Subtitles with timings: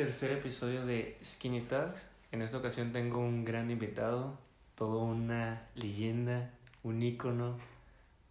[0.00, 2.08] Tercer episodio de Skinny Talks.
[2.32, 4.38] En esta ocasión tengo un gran invitado,
[4.74, 6.48] todo una leyenda,
[6.82, 7.58] un ícono,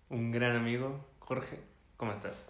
[0.09, 1.05] un gran amigo.
[1.19, 1.59] Jorge,
[1.95, 2.43] ¿cómo estás?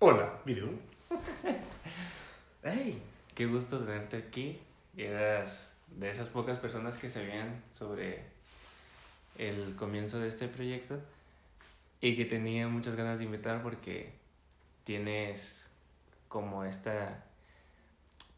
[0.00, 0.76] Hola, Viru.
[2.64, 3.00] hey.
[3.36, 4.58] Qué gusto tenerte aquí.
[4.96, 8.24] Eras de esas pocas personas que sabían sobre
[9.38, 10.98] el comienzo de este proyecto
[12.00, 14.10] y que tenía muchas ganas de invitar porque
[14.82, 15.64] tienes
[16.26, 17.22] como esta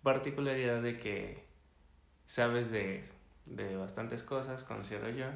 [0.04, 1.44] particularidad de que
[2.26, 3.02] sabes de,
[3.46, 5.26] de bastantes cosas, considero yo,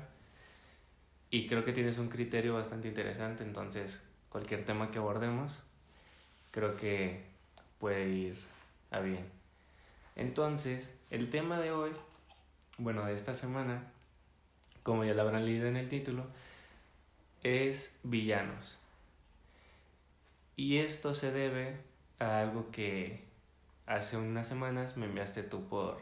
[1.31, 5.63] y creo que tienes un criterio bastante interesante, entonces cualquier tema que abordemos
[6.51, 7.25] creo que
[7.79, 8.39] puede ir
[8.91, 9.27] a bien.
[10.17, 11.93] Entonces, el tema de hoy,
[12.79, 13.91] bueno, de esta semana,
[14.83, 16.27] como ya lo habrán leído en el título,
[17.43, 18.79] es villanos.
[20.57, 21.77] Y esto se debe
[22.19, 23.28] a algo que
[23.89, 25.99] hace unas semanas me enviaste tú por,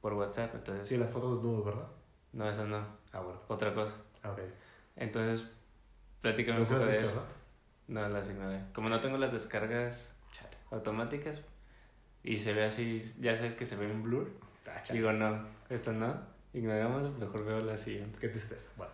[0.00, 0.54] por WhatsApp.
[0.54, 1.86] Entonces, Sí, las fotos desnudos, ¿verdad?
[2.32, 3.40] no, eso no, Ah, bueno.
[3.48, 3.94] otra cosa.
[4.22, 4.54] A ver.
[4.96, 5.48] Entonces,
[6.20, 7.24] platícame ¿No un poco las de viste, eso.
[7.88, 8.60] No, las ignoré.
[8.74, 10.56] Como no tengo las descargas Chale.
[10.70, 11.40] automáticas
[12.22, 14.30] y se ve así, ya sabes que se ve en blur.
[14.66, 14.82] Ah.
[14.92, 16.14] Digo, no, esto no.
[16.52, 18.18] Ignoramos, mejor veo la siguiente.
[18.20, 18.70] Qué tristeza.
[18.76, 18.92] Bueno.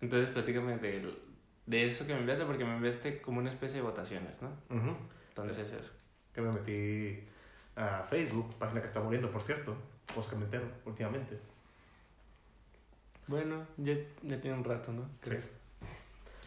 [0.00, 4.40] Entonces, platícame de eso que me enviaste, porque me enviaste como una especie de votaciones,
[4.42, 4.48] ¿no?
[4.70, 4.96] Ujú.
[5.28, 5.92] Entonces, eso.
[6.34, 7.24] Que me metí
[7.76, 9.76] a Facebook, página que está muriendo, por cierto.
[10.16, 11.38] Oscar Mentero, últimamente.
[13.26, 15.08] Bueno, ya, ya tiene un rato, ¿no?
[15.22, 15.36] Sí.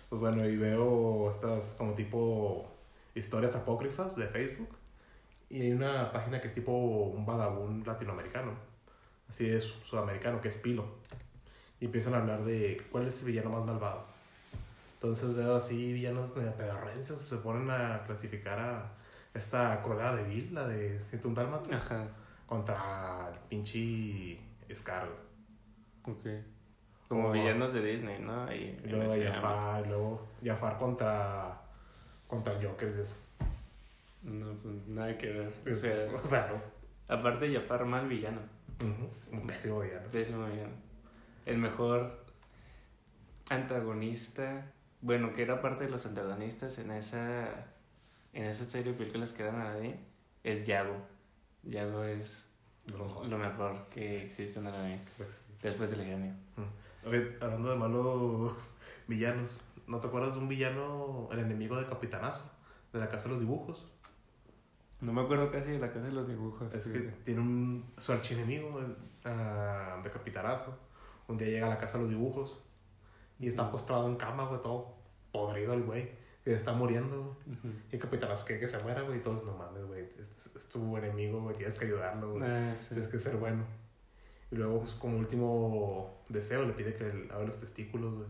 [0.09, 2.69] Pues bueno, y veo estas como tipo
[3.15, 4.69] historias apócrifas de Facebook.
[5.49, 8.51] Y hay una página que es tipo un vagabundo latinoamericano.
[9.29, 10.85] Así es, sudamericano, que es Pilo.
[11.79, 14.05] Y empiezan a hablar de cuál es el villano más malvado.
[14.95, 17.21] Entonces veo así villanos medio pedorrencios.
[17.21, 18.91] Se ponen a clasificar a
[19.37, 22.07] esta Cruella de Vil, la de 101 Dálmatas, Ajá,
[22.45, 24.39] contra el pinche
[24.73, 25.07] Scar.
[26.03, 26.25] ok.
[27.07, 28.43] Como Como- villanos de Disney, ¿no?
[28.45, 29.47] Ahí, Y luego en ese ámbito.
[29.47, 31.61] Jafar, luego Jafar contra,
[32.27, 32.93] contra el Joker.
[32.97, 33.17] y eso.
[34.23, 35.53] No, pues nada que ver.
[35.71, 37.15] O sea, O sea, no.
[37.15, 38.41] aparte Jafar, mal villano.
[39.31, 40.07] Un pésimo villano.
[40.11, 40.73] Pésimo villano.
[41.45, 42.25] El mejor
[43.49, 44.65] antagonista,
[45.01, 47.47] bueno, que era parte de los antagonistas en esa,
[48.37, 49.95] en esa serie de películas que eran Aladdin,
[50.43, 50.95] es Yago.
[51.63, 52.45] Yago es
[52.85, 53.27] lo mejor.
[53.27, 55.01] lo mejor que existe en Aladdin,
[55.63, 56.33] después del genio.
[57.03, 58.75] Oye, hablando de malos
[59.07, 62.51] villanos, ¿no te acuerdas de un villano, el enemigo de Capitanazo,
[62.93, 63.91] de la Casa de los Dibujos?
[65.01, 66.73] No me acuerdo casi de la casa de los dibujos.
[66.73, 68.79] Es que tiene un, su archienemigo
[69.25, 70.77] ah, de Capitanazo.
[71.27, 72.63] Un día llega a la Casa de los Dibujos
[73.39, 74.95] y está postrado en cama, güey, todo
[75.31, 76.09] podrido el güey,
[76.47, 77.75] que está muriendo, güey.
[77.91, 80.69] Y el Capitanazo quiere que se muera, güey, y todos, no mames, güey, es, es
[80.69, 82.43] tu enemigo, güey, tienes que ayudarlo, güey.
[82.49, 82.87] Ah, sí.
[82.89, 83.65] Tienes que ser bueno.
[84.49, 88.29] Y luego, pues, como último deseo, le pide que le abra los testículos, güey.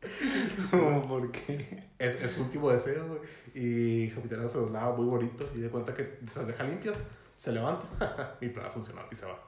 [0.72, 1.90] ¿Cómo por qué?
[1.98, 3.20] Es, es su último deseo, güey.
[3.54, 7.04] Y Capitán se los lava muy bonito y de cuenta que se las deja limpias,
[7.36, 8.36] se levanta.
[8.40, 9.40] Mi plan funcionó y se va.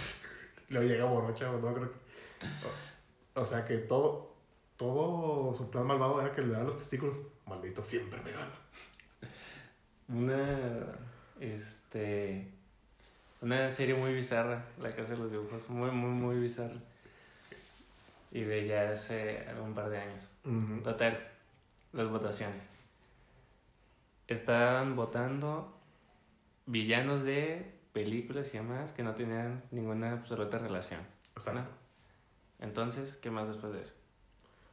[0.70, 1.98] luego llega borracha, no creo que.
[3.34, 4.29] O, o sea que todo,
[4.80, 7.18] todo su plan malvado era que le dan los testículos.
[7.46, 8.50] Maldito, siempre me gana.
[10.08, 10.86] Una,
[11.38, 12.48] este,
[13.42, 16.80] una serie muy bizarra, La Casa de los Dibujos, muy, muy, muy bizarra.
[18.32, 20.26] Y de ya hace algún par de años.
[20.82, 21.28] Total,
[21.92, 22.64] las votaciones.
[24.28, 25.76] Estaban votando
[26.64, 31.02] villanos de películas y demás que no tenían ninguna absoluta relación.
[31.36, 31.68] Exacto.
[32.60, 33.92] Entonces, ¿qué más después de eso?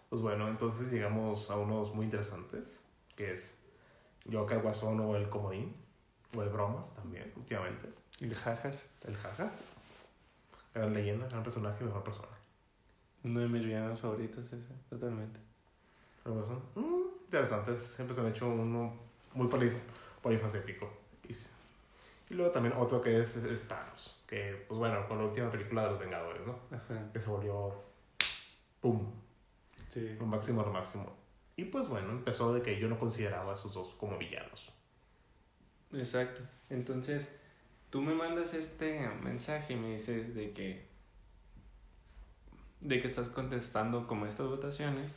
[0.10, 2.84] Pues bueno, entonces llegamos a unos muy interesantes,
[3.16, 3.58] que es
[4.32, 5.76] Joker Guasón o el Comodín,
[6.36, 7.90] o el Bromas también, últimamente.
[8.20, 9.60] El Jajas, El Jajas.
[10.74, 12.28] Gran leyenda, gran personaje mejor persona.
[13.24, 15.40] uno de mis villanos favoritos ese, totalmente.
[16.26, 18.94] El Guasón, mm, interesantes, siempre se han hecho uno
[19.34, 19.78] muy poli-
[20.22, 20.90] polifacético.
[21.28, 21.34] Y,
[22.30, 25.84] y luego también otro que es, es Thanos, que pues bueno, con la última película
[25.84, 26.58] de los Vengadores, ¿no?
[26.72, 27.74] Ajá, Que se volvió,
[28.82, 29.12] ¡pum!,
[29.96, 31.16] lo máximo, lo máximo.
[31.56, 34.72] Y pues bueno, empezó de que yo no consideraba a esos dos como villanos.
[35.94, 36.42] Exacto.
[36.70, 37.30] Entonces,
[37.90, 40.86] tú me mandas este mensaje y me dices de que
[42.82, 45.12] de que estás contestando como estas votaciones,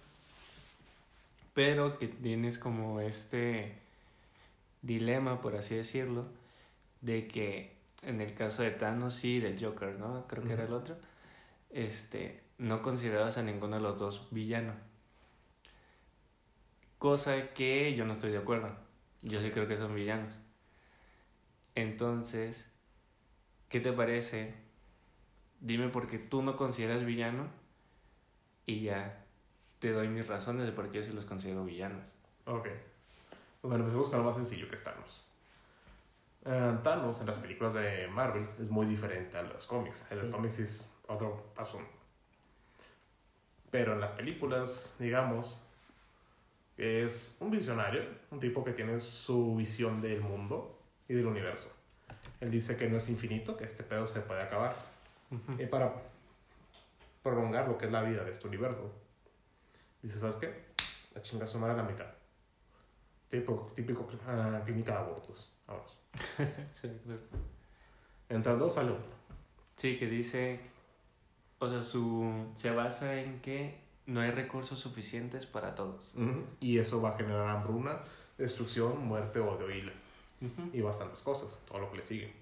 [1.53, 3.75] pero que tienes como este
[4.81, 6.27] dilema, por así decirlo,
[7.03, 10.27] de que en el caso de Thanos y del Joker, ¿no?
[10.27, 10.97] Creo que era el otro.
[11.71, 14.75] Este, no considerabas a ninguno de los dos villano.
[16.99, 18.69] Cosa que yo no estoy de acuerdo.
[19.23, 20.35] yo sí creo que son villanos.
[21.75, 22.67] Entonces,
[23.69, 24.55] ¿qué te parece?
[25.61, 27.49] Dime por qué tú no consideras villano
[28.67, 29.25] y ya
[29.79, 32.07] te doy mis razones de por qué yo sí los considero villanos.
[32.47, 32.69] Ok.
[33.63, 35.23] Bueno, empecemos con lo más sencillo que es Thanos.
[36.47, 40.07] Eh, Thanos en las películas de Marvel es muy diferente a los cómics.
[40.11, 40.35] En los Sí.
[40.35, 41.79] cómics es otro paso.
[43.71, 45.65] Pero en las películas, digamos,
[46.77, 50.79] es un visionario, un tipo que tiene su visión del mundo
[51.09, 51.71] y del universo.
[52.41, 54.75] Él dice que no es infinito, que este pedo se puede acabar.
[55.59, 55.95] Y para
[57.23, 58.93] prolongar lo que es la vida de este universo,
[60.03, 60.71] dice, ¿sabes qué?
[61.15, 62.07] La chinga su madre a la mitad.
[63.29, 65.53] Típico, típico ah, clínica de abortos.
[65.67, 65.97] Vamos.
[66.73, 67.21] Sí, claro.
[68.29, 69.21] Entre dos sale uno.
[69.77, 70.61] Sí, que dice,
[71.61, 76.13] o sea, su, se basa en que no hay recursos suficientes para todos.
[76.17, 76.45] Ujú.
[76.59, 78.01] Y eso va a generar hambruna,
[78.39, 79.89] destrucción, muerte, odio y,
[80.73, 82.33] y bastantes cosas, todo lo que le sigue.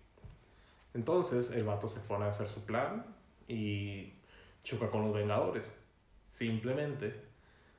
[0.95, 3.05] Entonces el vato se pone a hacer su plan
[3.47, 4.13] y
[4.65, 5.75] choca con los Vengadores.
[6.31, 7.25] Simplemente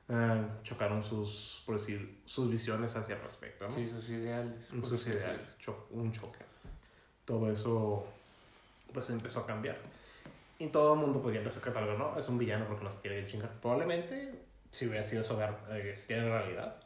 [0.08, 3.70] ah, chocaron sus, por decir, sus visiones hacia el respecto, ¿no?
[3.74, 4.66] Sí, sus ideales.
[4.82, 6.44] sus ideales, cho- un choque.
[7.24, 8.06] Todo eso
[8.92, 9.78] pues empezó a cambiar.
[10.60, 12.94] Y todo el mundo pues, ya empezó a catalogar, no, es un villano porque nos
[12.96, 13.50] quiere chingar.
[13.62, 14.34] Probablemente,
[14.70, 15.40] si hubiera sido eso
[15.70, 16.76] eh, si en realidad,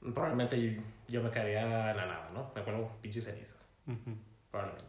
[0.00, 2.50] probablemente yo, yo me quedaría en la nada, ¿no?
[2.54, 3.68] Me acuerdo pinches cenizas,
[4.50, 4.88] probablemente.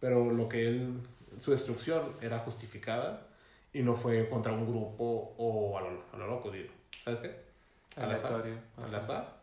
[0.00, 1.00] Pero lo que él,
[1.38, 3.26] su destrucción era justificada
[3.74, 6.72] y no fue contra un grupo o a lo, a lo loco, digo.
[7.04, 7.44] ¿Sabes qué?
[8.00, 8.42] Al azar.
[8.78, 9.36] Al azar.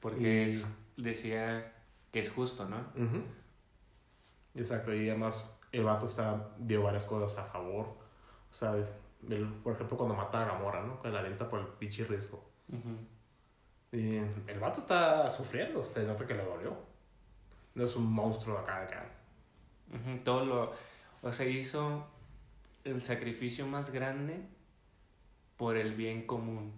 [0.00, 0.66] Porque Y- es-
[0.96, 1.72] decía
[2.12, 2.78] que es justo, ¿no?
[2.96, 3.22] Ujú.
[4.56, 7.86] Exacto, y además el vato está, dio varias cosas a favor.
[8.50, 8.72] O sea,
[9.22, 11.00] del- por ejemplo, cuando mata a Gamora, ¿no?
[11.02, 12.44] Que la lenta por el pinche riesgo.
[13.92, 16.76] Y el vato está sufriendo, se nota que le dolió.
[17.74, 19.06] No es un monstruo acá, de acá.
[20.24, 20.72] Todo lo.
[21.22, 22.06] O sea, hizo
[22.84, 24.40] el sacrificio más grande
[25.56, 26.72] por el bien común,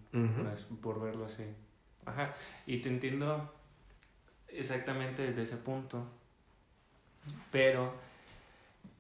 [0.53, 1.45] as- por verlo así.
[2.07, 2.35] Ajá.
[2.67, 3.53] Y te entiendo
[4.49, 6.05] exactamente desde ese punto.
[7.51, 7.93] Pero,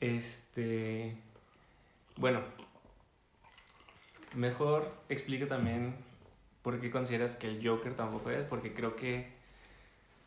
[0.00, 1.16] este.
[2.16, 2.42] Bueno,
[4.34, 5.94] mejor explica también
[6.62, 9.32] por qué consideras que el Joker tampoco es, porque creo que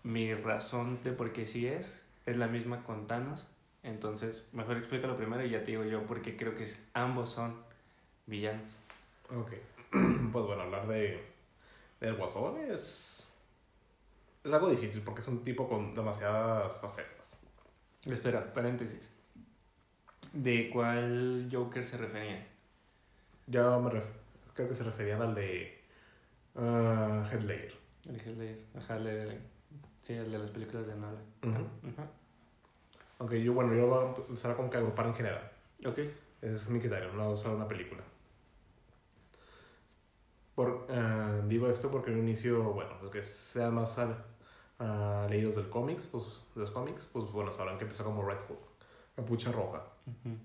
[0.03, 3.47] mi razón de por qué sí es es la misma con Thanos.
[3.83, 7.55] Entonces, mejor explícalo primero y ya te digo yo porque creo que ambos son
[8.27, 8.71] villanos.
[9.35, 9.53] Ok.
[10.31, 11.31] pues bueno, hablar de
[11.99, 13.27] del Guasón es.
[14.43, 17.39] Es algo difícil porque es un tipo con demasiadas facetas.
[18.03, 19.10] Espera, paréntesis.
[20.33, 22.47] ¿De cuál Joker se refería?
[23.47, 24.03] Yo me ref-
[24.53, 25.81] creo que se referían al de.
[26.55, 27.73] ah, Heath Ledger.
[28.07, 28.65] El Heath Ledger.
[28.77, 29.39] Ajá, el de,
[30.03, 31.23] sí, el de las películas de Nolan.
[31.43, 31.89] Ujú.
[31.91, 32.09] Ajá.
[33.19, 35.51] Aunque yo, bueno, yo voy a empezar a como que agrupar en general.
[35.85, 35.97] Ok.
[36.41, 38.01] Ese es mi criterio, no solo una película.
[40.55, 44.17] Por, eh, digo esto porque en un inicio, bueno, los que sean más ah,
[44.79, 46.23] ah, leídos del cómics, pues,
[46.55, 48.57] de los cómics, pues bueno, sabrán que empezó como Red Hood,
[49.15, 49.83] capucha roja.
[50.05, 50.37] Ujú.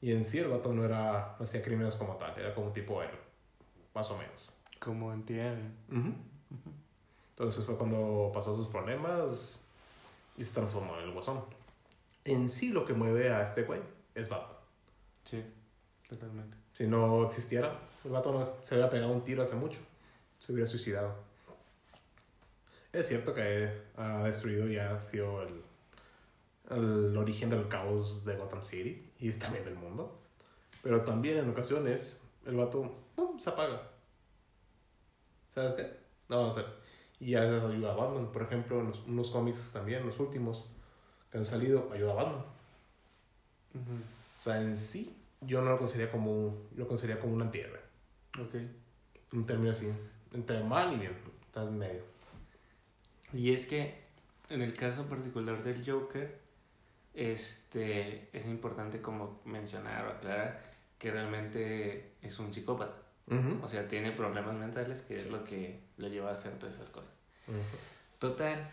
[0.00, 3.02] Y en sí el vato no era, no hacía crímenes como tal, era como tipo
[3.02, 3.18] héroe,
[3.94, 4.50] más o menos.
[4.78, 5.70] Como antihéroe.
[7.30, 9.64] Entonces fue cuando pasó sus problemas
[10.36, 11.44] y se transformó en el guasón.
[12.24, 13.80] En sí lo que mueve a este güey
[14.14, 14.56] es Batman.
[15.24, 15.44] Sí,
[16.08, 16.56] totalmente.
[16.74, 19.78] Si no existiera, el vato no, se hubiera pegado un tiro hace mucho.
[20.38, 21.14] Se hubiera suicidado.
[22.92, 25.62] Es cierto que ha destruido y ha sido el,
[26.70, 30.20] el origen del caos de Gotham City y también del mundo.
[30.82, 33.38] Pero también en ocasiones el vato ¡pum!
[33.38, 33.82] se apaga.
[35.54, 35.96] ¿Sabes qué?
[36.28, 36.66] No va a hacer.
[37.18, 38.30] Y a veces ayuda a Batman.
[38.30, 40.70] Por ejemplo, en los- unos cómics también, los últimos
[41.30, 42.44] que han salido, ayuda a Batman.
[43.74, 43.92] Ujú.
[44.38, 47.80] O sea, en sí, yo no lo consideraría como, lo consideraría como un antihéroe.
[48.40, 48.54] Ok.
[49.32, 49.88] Un término así,
[50.32, 52.02] entre mal y bien, está en medio.
[53.32, 54.04] Y es que
[54.50, 56.38] en el caso particular del Joker,
[57.16, 60.62] este, es importante como mencionar o aclarar
[60.98, 63.02] que realmente es un psicópata.
[63.60, 66.90] O sea, tiene problemas mentales que es lo que lo lleva a hacer todas esas
[66.90, 67.10] cosas.
[68.20, 68.70] Total,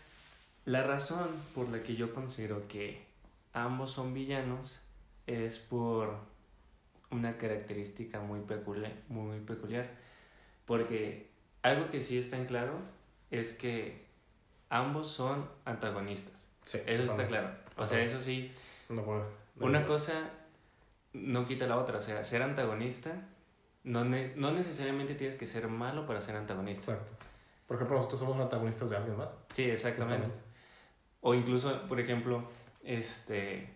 [0.64, 3.04] la razón por la que yo considero que
[3.52, 4.78] ambos son villanos
[5.26, 6.18] es por
[7.10, 9.90] una característica muy peculiar, muy peculiar.
[10.66, 11.30] Porque
[11.62, 12.78] algo que sí está en claro
[13.30, 14.06] es que
[14.68, 16.34] ambos son antagonistas.
[16.64, 17.63] Sí, Eso está claro.
[17.76, 18.52] O sea, eso sí,
[18.88, 19.26] No puedo-
[19.56, 19.94] no una puedo.
[19.94, 20.30] cosa
[21.12, 21.98] no quita la otra.
[21.98, 23.12] O sea, ser antagonista
[23.84, 26.92] no, ne- no necesariamente tienes que ser malo para ser antagonista.
[26.92, 27.12] Exacto.
[27.66, 29.36] Por ejemplo, nosotros somos antagonistas de alguien más.
[29.52, 30.16] Sí, exactamente.
[30.26, 30.44] justamente.
[31.20, 32.48] O incluso, por ejemplo,
[32.82, 33.70] este,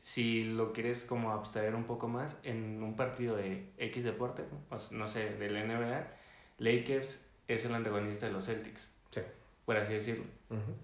[0.00, 4.76] si lo quieres como abstraer un poco más, en un partido de X deporte, ¿no?
[4.76, 6.06] O sea, no sé, del NBA,
[6.58, 9.20] Lakers es el antagonista de los Celtics, Sí.
[9.64, 10.24] por así decirlo.
[10.50, 10.74] Ujú.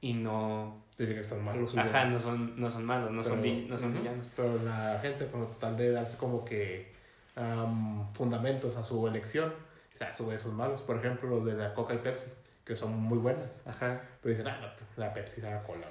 [0.00, 1.76] Y no, Diría que están malos.
[1.76, 4.26] ajá, no son, no son malos, no son, vi- no son villanos.
[4.36, 6.92] Pero la gente, con tal de darse como que
[7.36, 9.52] am, fundamentos a su elección,
[9.94, 10.82] o sea, a su vez son malos.
[10.82, 12.26] Por ejemplo, los de la Coca y Pepsi,
[12.64, 13.62] que son muy buenas.
[13.64, 14.68] Ajá, Pero dicen, ah, no,
[15.02, 15.86] la Pepsi da cola,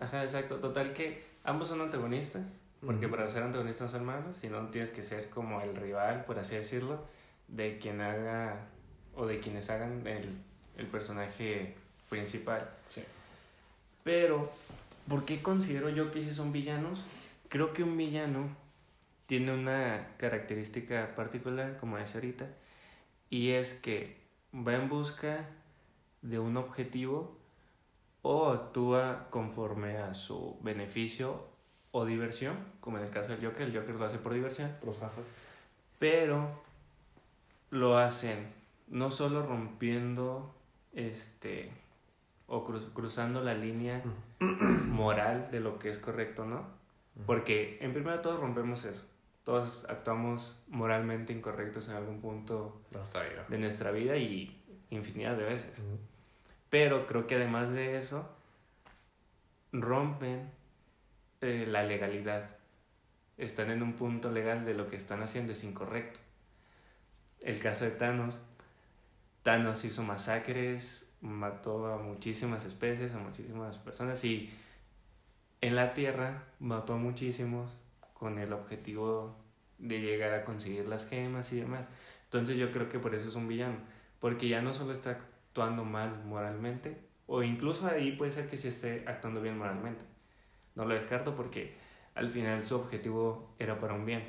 [0.00, 0.56] ajá, exacto.
[0.56, 2.42] Total que ambos son antagonistas,
[2.84, 6.38] porque para ser antagonistas son hermanos, si no tienes que ser como el rival, por
[6.38, 7.02] así decirlo,
[7.48, 8.56] de quien haga
[9.16, 10.38] o de quienes hagan el,
[10.76, 11.74] el personaje
[12.08, 12.68] principal.
[12.88, 13.02] Sí.
[14.04, 14.52] Pero,
[15.08, 17.04] ¿por qué considero yo que sí son villanos?
[17.48, 18.48] Creo que un villano
[19.26, 22.46] tiene una característica particular, como decía ahorita,
[23.30, 24.16] y es que
[24.54, 25.48] va en busca
[26.22, 27.36] de un objetivo
[28.22, 31.46] o actúa conforme a su beneficio
[31.90, 34.98] o diversión, como en el caso del Joker, el Joker lo hace por diversión, Los
[34.98, 35.46] jajas.
[35.98, 36.62] pero
[37.70, 38.46] lo hacen
[38.88, 40.54] no solo rompiendo
[40.92, 41.70] este
[42.46, 44.02] o cru- cruzando la línea
[44.88, 46.66] moral de lo que es correcto, ¿no?
[47.26, 49.06] Porque en primero todos rompemos eso.
[49.44, 52.80] Todos actuamos moralmente incorrectos en algún punto
[53.48, 54.60] de nuestra vida y
[54.90, 55.78] infinidad de veces.
[56.70, 58.28] Pero creo que además de eso,
[59.72, 60.50] rompen
[61.40, 62.50] eh, la legalidad.
[63.36, 66.20] Están en un punto legal de lo que están haciendo es incorrecto.
[67.42, 68.38] El caso de Thanos,
[69.42, 74.50] Thanos hizo masacres, mató a muchísimas especies, a muchísimas personas y
[75.62, 77.74] en la Tierra mató a muchísimos
[78.12, 79.34] con el objetivo
[79.78, 81.86] de llegar a conseguir las gemas y demás.
[82.24, 83.76] Entonces yo creo que por eso es un villano,
[84.20, 88.68] porque ya no solo está actuando mal moralmente, o incluso ahí puede ser que sí
[88.68, 90.04] esté actuando bien moralmente.
[90.74, 91.74] No lo descarto porque
[92.14, 94.28] al final su objetivo era para un bien.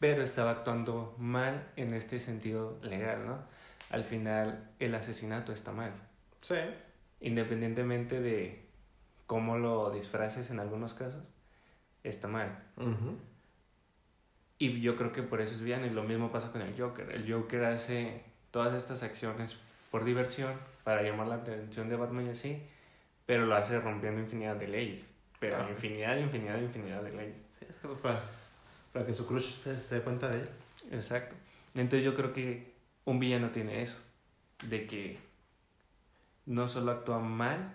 [0.00, 3.38] Pero estaba actuando mal en este sentido legal, ¿no?
[3.90, 5.92] Al final el asesinato está mal.
[6.40, 6.56] Sí.
[7.20, 8.66] Independientemente de
[9.26, 11.22] cómo lo disfraces en algunos casos,
[12.04, 12.58] está mal.
[12.76, 13.16] Ujú.
[14.58, 15.86] Y yo creo que por eso es villano.
[15.86, 17.10] Y lo mismo pasa con el Joker.
[17.10, 19.56] El Joker hace todas estas acciones
[19.90, 22.62] por diversión, para llamar la atención de Batman y así,
[23.24, 25.06] pero lo hace rompiendo infinidad de leyes.
[25.40, 27.36] Pero Ah, infinidad, infinidad, infinidad de leyes.
[27.58, 28.22] Sí, es que para,
[28.92, 30.48] para que su crush se, se dé cuenta de él.
[30.92, 31.34] Exacto.
[31.74, 32.75] Entonces yo creo que
[33.06, 33.98] un villano tiene eso,
[34.68, 35.18] de que
[36.44, 37.74] no solo actúa mal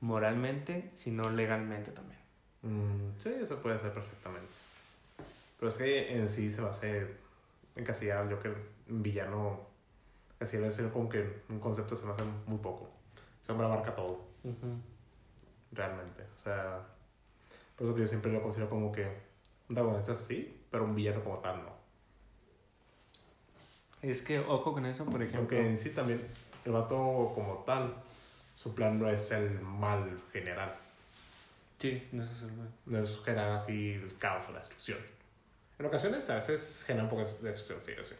[0.00, 2.20] moralmente, sino legalmente también.
[2.62, 4.48] Mm, sí, eso puede ser perfectamente.
[5.58, 7.16] Pero es que en sí se va a hacer
[7.76, 8.48] encasillar yo que
[8.88, 9.60] un villano,
[10.38, 12.90] casi es como que un concepto se me hace muy poco.
[13.42, 14.24] Ese hombre abarca todo,
[15.72, 16.22] realmente.
[16.34, 16.80] O sea,
[17.76, 19.04] por eso que yo siempre lo considero como que
[19.68, 21.83] un antagonista sí, pero un villano como tal no.
[24.04, 25.40] Es que, ojo con eso, por ejemplo.
[25.40, 26.20] Porque en sí también
[26.66, 27.94] el vato como tal,
[28.54, 30.76] su plan no es el mal general.
[31.78, 32.68] Sí, no es el mal.
[32.84, 34.98] No es generar así el caos o la destrucción.
[35.78, 38.16] En ocasiones a veces genera un poco de destrucción, sí, yo sé.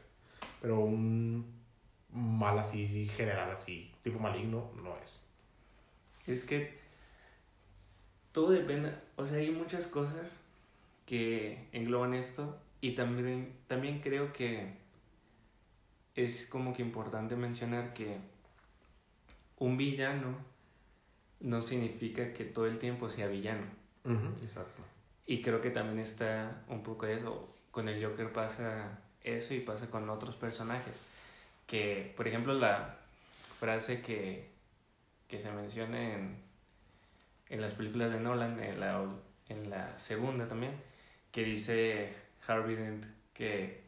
[0.63, 1.45] Pero un
[2.11, 5.21] mal así general, así, tipo maligno, no es.
[6.27, 6.79] Es que
[8.33, 10.41] todo depende, o sea, hay muchas cosas
[11.05, 14.83] que engloban esto y también, también creo que
[16.15, 18.19] es como que importante mencionar que
[19.59, 20.37] un villano
[21.41, 23.67] no significa que todo el tiempo sea villano.
[24.43, 24.83] Exacto.
[25.27, 27.49] Y creo que también está un poco eso.
[27.71, 30.95] Con el Joker pasa eso y pasa con otros personajes.
[31.67, 32.99] Que, por ejemplo, la
[33.59, 34.51] frase que,
[35.29, 36.37] que se menciona en,
[37.49, 39.05] en las películas de Nolan, en la,
[39.49, 40.73] en la segunda también,
[41.33, 42.13] que dice
[42.47, 43.84] Harvey Dent que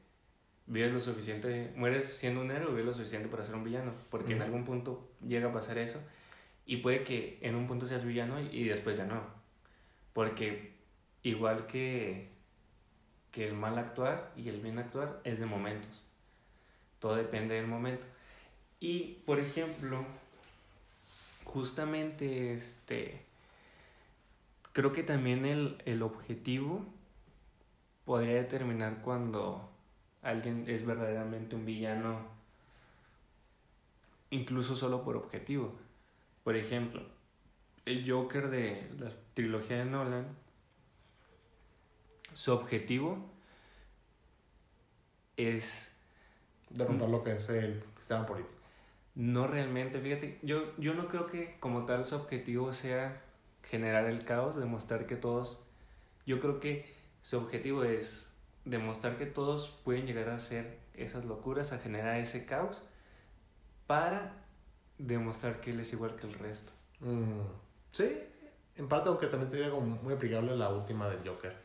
[0.67, 4.35] vives lo suficiente, mueres siendo un héroe, vives lo suficiente para ser un villano, porque
[4.35, 6.01] en algún punto llega a pasar eso
[6.65, 9.23] y puede que en un punto seas villano y después ya no,
[10.13, 10.73] porque
[11.23, 12.29] igual que,
[13.31, 16.03] que el mal actuar y el bien actuar es de momentos,
[16.99, 18.05] todo depende del momento.
[18.81, 20.05] Y, por ejemplo,
[21.45, 23.21] justamente este,
[24.73, 26.85] creo que también el, el objetivo
[28.05, 29.71] podría determinar cuando
[30.27, 32.27] alguien es verdaderamente un villano,
[34.31, 35.73] incluso solo por objetivo.
[36.43, 37.03] Por ejemplo,
[37.85, 40.27] el Joker de la trilogía de Nolan,
[42.33, 43.31] su objetivo
[45.37, 45.93] es
[46.71, 48.53] Derrumbar lo que es el sistema político.
[49.15, 53.23] no realmente, fíjate, yo, yo no creo que como tal su objetivo sea
[53.63, 55.63] generar el caos, demostrar que todos,
[56.27, 56.93] yo creo que
[57.23, 58.36] su objetivo es
[58.67, 62.83] demostrar que todos pueden llegar a hacer esas locuras, a generar ese caos,
[63.87, 64.33] para
[64.99, 66.73] demostrar que él es igual que el resto.
[67.01, 67.41] Mm,
[67.91, 68.19] sí,
[68.77, 71.57] en parte, aunque también sería como muy aplicable la última del Joker,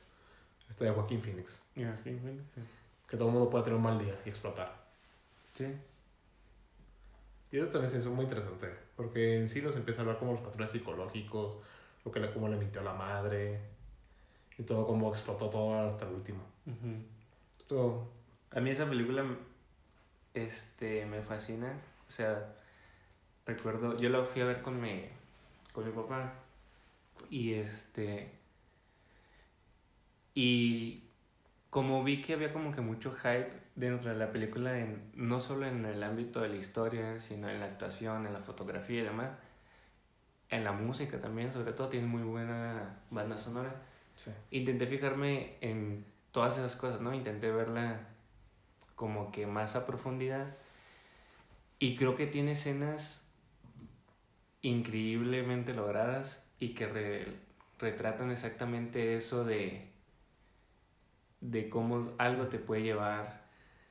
[0.70, 2.20] esta de Joaquín Phoenix, sí.
[3.08, 4.74] que todo el mundo puede tener un mal día y explotar.
[5.53, 5.65] Sí.
[7.51, 10.34] Y eso también se hizo muy interesante, porque en sí nos empieza a hablar como
[10.34, 11.58] los patrones psicológicos,
[12.05, 13.60] lo que le, cómo le mintió la madre,
[14.58, 16.50] y todo cómo explotó todo hasta el último.
[17.67, 18.09] Todo,
[18.51, 19.25] A mí esa película
[20.33, 21.73] este, me fascina.
[22.07, 22.53] O sea,
[23.45, 25.05] recuerdo, yo la fui a ver con mi,
[25.73, 26.33] con mi papá.
[27.29, 28.31] Y este.
[30.33, 31.03] Y
[31.69, 35.65] como vi que había como que mucho hype dentro de la película, en, no solo
[35.65, 39.31] en el ámbito de la historia, sino en la actuación, en la fotografía y demás.
[40.49, 43.73] En la música también, sobre todo, tiene muy buena banda sonora
[44.17, 44.31] sí.
[44.51, 47.13] intenté fijarme en todas esas cosas, ¿no?
[47.13, 48.07] Intenté verla
[48.95, 50.55] como que más a profundidad.
[51.79, 53.25] Y creo que tiene escenas
[54.61, 57.35] increíblemente logradas y que re-
[57.79, 59.89] retratan exactamente eso de,
[61.41, 63.41] de cómo algo te puede llevar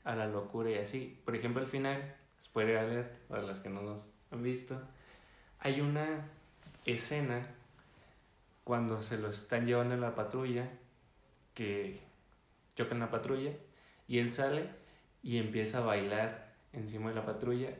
[0.04, 1.20] a la locura y así.
[1.24, 4.80] Por ejemplo, al final, spoiler alert, para las que no nos han visto,
[5.58, 6.28] hay una
[6.84, 7.42] escena
[8.62, 10.70] cuando se los están llevando en la patrulla,
[11.54, 12.00] que
[12.84, 13.52] chocan la patrulla,
[14.08, 14.70] y él sale
[15.22, 17.70] y empieza a bailar encima de la patrulla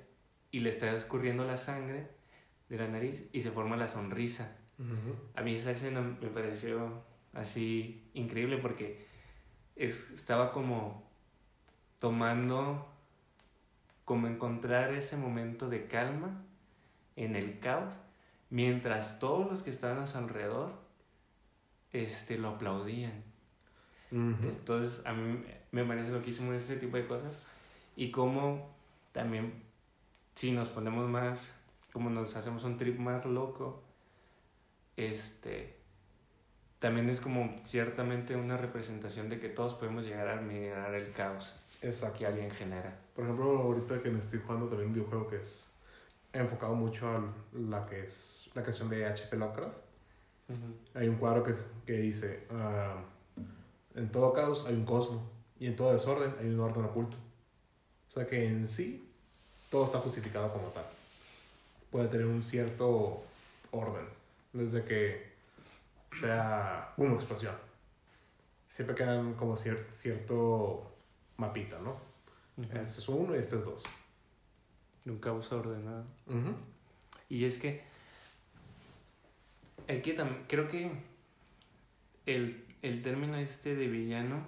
[0.50, 2.09] y le está escurriendo la sangre
[2.68, 4.57] de la nariz y se forma la sonrisa.
[5.35, 9.07] A mí esa escena me pareció así increíble porque
[9.77, 11.09] es- estaba como
[11.98, 12.88] tomando,
[14.05, 16.42] como encontrar ese momento de calma
[17.16, 17.94] en el caos,
[18.51, 20.72] mientras todos los que estaban a su alrededor
[21.92, 23.25] este, lo aplaudían.
[24.12, 24.49] Ujú.
[24.49, 27.37] Entonces, a mí me parece loquísimo ese tipo de cosas.
[27.96, 28.70] Y como
[29.12, 29.62] también,
[30.35, 31.55] si nos ponemos más,
[31.92, 33.83] como nos hacemos un trip más loco,
[34.96, 35.77] este,
[36.79, 41.55] también es como ciertamente una representación de que todos podemos llegar a mirar el caos
[41.83, 42.18] Exacto.
[42.18, 42.99] que alguien genera.
[43.14, 45.70] Por ejemplo, ahorita que me estoy jugando también un videojuego que es
[46.33, 49.37] enfocado mucho a la que es la creación de H.P.
[49.37, 49.77] Lovecraft.
[50.94, 51.55] Hay un cuadro que,
[51.87, 52.96] que dice, ah,
[53.94, 55.22] en todo caos hay un cosmo
[55.59, 57.16] y en todo desorden hay un orden oculto.
[58.09, 59.09] O sea que en sí
[59.70, 60.85] todo está justificado como tal.
[61.90, 63.22] Puede tener un cierto
[63.70, 64.05] orden,
[64.53, 65.31] desde que
[66.18, 67.55] sea una explosión.
[68.68, 70.90] Siempre quedan como cier- cierto
[71.37, 71.96] mapita, ¿no?
[72.62, 73.83] Este es uno y este es dos.
[75.07, 76.05] Un caos ordenado.
[77.29, 77.83] Y es que
[79.88, 80.14] aquí
[80.48, 80.90] creo que
[82.26, 84.47] el, el término este de villano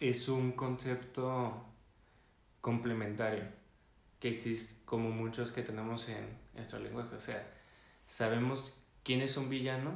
[0.00, 1.64] es un concepto
[2.60, 3.44] complementario
[4.18, 7.16] que existe como muchos que tenemos en nuestro lenguaje.
[7.16, 7.46] O sea,
[8.06, 9.92] sabemos quién es un villano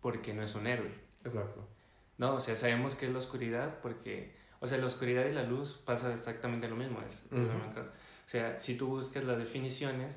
[0.00, 0.92] porque no es un héroe.
[1.24, 1.66] Exacto.
[2.18, 5.42] No, o sea, sabemos que es la oscuridad porque, o sea, la oscuridad y la
[5.42, 7.00] luz pasa exactamente lo mismo.
[7.00, 7.12] Es.
[7.32, 10.14] O sea, si tú buscas las definiciones,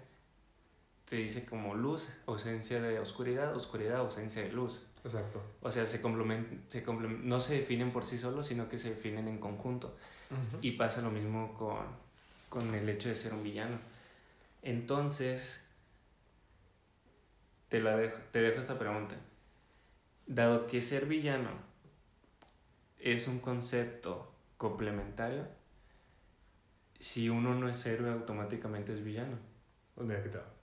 [1.06, 4.87] te dice como luz, ausencia de oscuridad, oscuridad, ausencia de luz.
[5.08, 5.42] Exacto.
[5.62, 9.28] O sea, se complemen- se no se definen por sí solos, sino que se definen
[9.28, 9.96] en conjunto.
[10.62, 11.86] Y pasa lo mismo con,
[12.50, 13.80] con el hecho de ser un villano.
[14.62, 15.62] Entonces,
[17.70, 19.16] te, la dejo, te dejo esta pregunta.
[20.26, 21.52] Dado que ser villano
[23.00, 25.48] es un concepto complementario,
[27.00, 29.38] si uno no es héroe, automáticamente es villano.
[29.96, 30.57] Pues mira.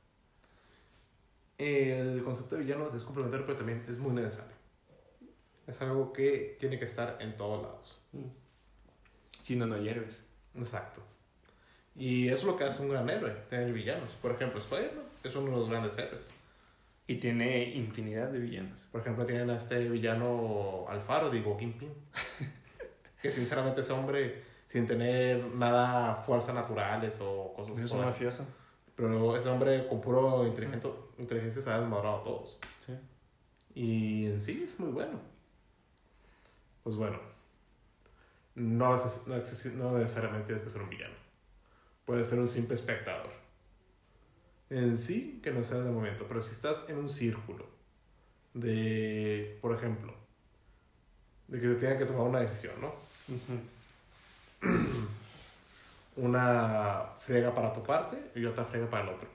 [1.58, 4.54] El concepto de villano es complementario, pero también es muy necesario.
[5.66, 8.00] Es algo que tiene que estar en todos lados.
[9.42, 10.22] Si no, no héroes.
[10.54, 11.00] Exacto.
[11.96, 14.10] Y eso es lo que hace un gran héroe, tener villanos.
[14.20, 16.28] Por ejemplo, Spider-Man es uno de los grandes héroes.
[17.06, 18.80] Y tiene infinidad de villanos.
[18.90, 21.92] Por ejemplo, tienen a este villano Alfaro, digo, Kingpin.
[23.22, 28.44] que sinceramente ese hombre, sin tener nada fuerzas naturales o cosas Es un mafioso.
[28.96, 32.58] Pero ese hombre con puro inteligencia, inteligencia se ha desmadrado a todos.
[32.86, 32.92] Sí.
[33.74, 35.18] Y en sí es muy bueno.
[36.84, 37.18] Pues bueno,
[38.54, 41.14] no, neces- no, neces- no necesariamente tienes que ser un villano.
[42.04, 43.30] Puedes ser un simple espectador.
[44.70, 47.66] En sí, que no sea de momento, pero si estás en un círculo
[48.54, 50.14] de, por ejemplo,
[51.48, 52.94] de que se tiene que tomar una decisión, ¿no?
[53.28, 53.58] Ujú.
[56.16, 59.28] una friega para tu parte y otra friega para el otro.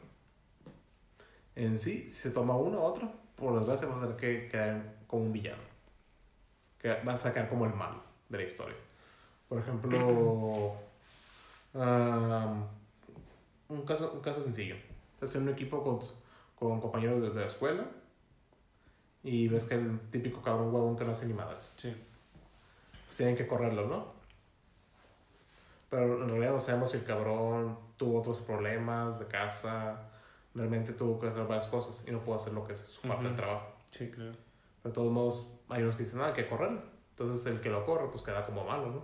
[1.56, 4.96] En sí, si se toma uno u otro, por desgracia vas a tener que quedar
[5.08, 5.64] como un villano.
[6.78, 8.78] Que vas a sacar como el malo de la historia.
[9.50, 9.98] Por ejemplo,
[11.74, 12.64] um,
[13.68, 14.76] un, caso, un caso sencillo.
[15.16, 16.00] Estás en un equipo con,
[16.56, 17.86] con compañeros desde la escuela
[19.24, 21.70] y ves que el típico cabrón huevón que no hace ni madres.
[21.76, 21.94] Sí.
[23.06, 24.19] Pues tienen que correrlo, ¿no?
[25.90, 30.10] Pero en realidad no sabemos si el cabrón tuvo otros problemas de casa,
[30.54, 33.24] realmente tuvo que hacer varias cosas y no pudo hacer lo que es su parte
[33.24, 33.42] del Ujú.
[33.42, 33.68] trabajo.
[33.90, 34.32] Sí, claro.
[34.84, 36.80] Pero de todos modos, hay unos que dicen, nada, hay que correr.
[37.12, 39.04] Entonces el que lo corre, pues queda como malo, ¿no?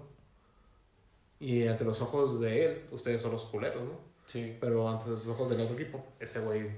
[1.39, 3.99] Y ante los ojos de él, ustedes son los culeros, ¿no?
[4.25, 4.55] Sí.
[4.59, 6.69] Pero ante los ojos del otro equipo, ese güey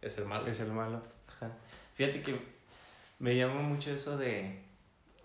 [0.00, 0.46] es el malo.
[0.46, 1.02] Es el malo.
[1.28, 1.50] Ajá.
[1.94, 2.38] Fíjate que
[3.18, 4.60] me llama mucho eso de,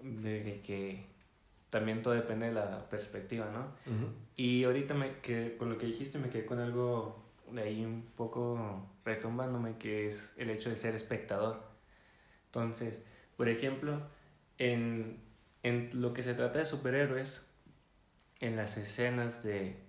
[0.01, 1.05] de que
[1.69, 3.61] también todo depende de la perspectiva, ¿no?
[3.91, 4.11] Ujú.
[4.35, 8.03] Y ahorita me, que, con lo que dijiste me quedé con algo de ahí un
[8.15, 11.63] poco retumbándome, que es el hecho de ser espectador.
[12.45, 13.01] Entonces,
[13.37, 14.01] por ejemplo,
[14.57, 15.21] en,
[15.61, 17.45] en lo que se trata de superhéroes,
[18.39, 19.81] en las escenas de...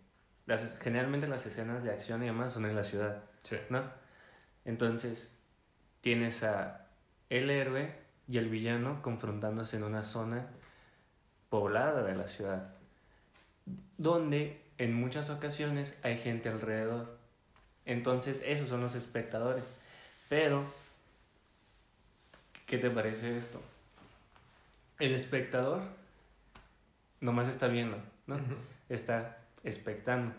[0.46, 3.24] Las, generalmente las escenas de acción y demás son en la ciudad.
[3.42, 3.56] Sí.
[3.70, 3.82] ¿no?
[4.64, 5.32] Entonces,
[6.00, 6.88] tienes a
[7.30, 7.94] el héroe
[8.28, 10.48] y el villano confrontándose en una zona
[11.48, 12.74] poblada de la ciudad,
[13.96, 17.16] donde en muchas ocasiones hay gente alrededor.
[17.86, 19.64] Entonces, esos son los espectadores.
[20.28, 20.64] Pero,
[22.66, 23.60] ¿qué te parece esto?
[24.98, 25.82] El espectador
[27.20, 28.38] nomás está viendo, ¿no?
[28.88, 30.34] Está expectando.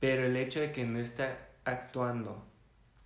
[0.00, 2.44] Pero el hecho de que no está actuando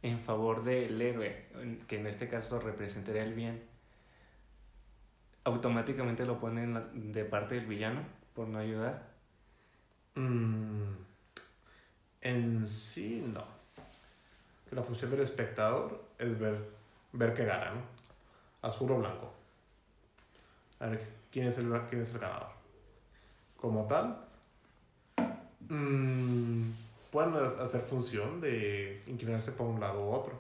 [0.02, 1.46] en favor del héroe,
[1.88, 3.62] que en este caso representaría el bien,
[5.44, 8.00] automáticamente lo pone en la- de parte del villano
[8.36, 9.02] por no ayudar.
[10.14, 10.92] Mm,
[12.20, 13.44] en sí, no.
[14.70, 16.68] La función del espectador es ver,
[17.12, 17.80] ver qué gana, ¿no?
[18.62, 19.32] Azul o blanco.
[20.80, 22.48] A ver, ¿quién es el, quién es el ganador?
[23.56, 24.18] Como tal,
[25.68, 26.70] mm,
[27.10, 30.38] pueden ha- hacer función de inclinarse por un lado u otro.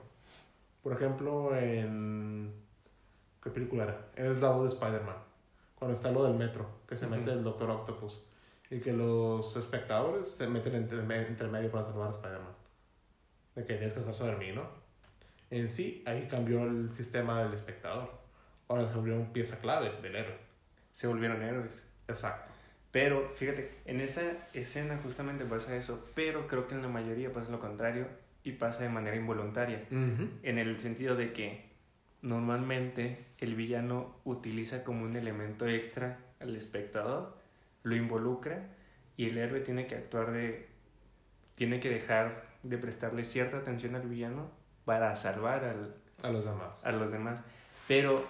[0.82, 2.52] Por ejemplo, en...
[3.42, 4.08] ¿Qué película era?
[4.16, 5.16] En el lado de Spider-Man.
[5.76, 7.38] Cuando está lo del metro, que se mete Ujú.
[7.38, 8.22] el Doctor Octopus.
[8.70, 12.54] Y que los espectadores se meten entre, entre medio para salvar a Spider-Man.
[13.54, 14.64] De que estar sobre mí, ¿no?
[15.50, 18.10] En sí, ahí cambió el sistema del espectador.
[18.68, 20.36] Ahora se volvió una pieza clave del héroe.
[20.92, 21.84] Se volvieron héroes.
[22.08, 22.52] Exacto.
[22.90, 24.22] Pero fíjate, en esa
[24.54, 28.06] escena justamente pasa eso, pero creo que en la mayoría pasa lo contrario
[28.42, 29.86] y pasa de manera involuntaria.
[29.90, 31.65] En el sentido de que
[32.26, 37.36] normalmente el villano utiliza como un elemento extra al espectador,
[37.84, 38.66] lo involucra
[39.16, 40.68] y el héroe tiene que actuar de...
[41.54, 44.50] tiene que dejar de prestarle cierta atención al villano
[44.84, 46.84] para salvar al, A los demás.
[46.84, 47.42] a los demás.
[47.86, 48.26] Pero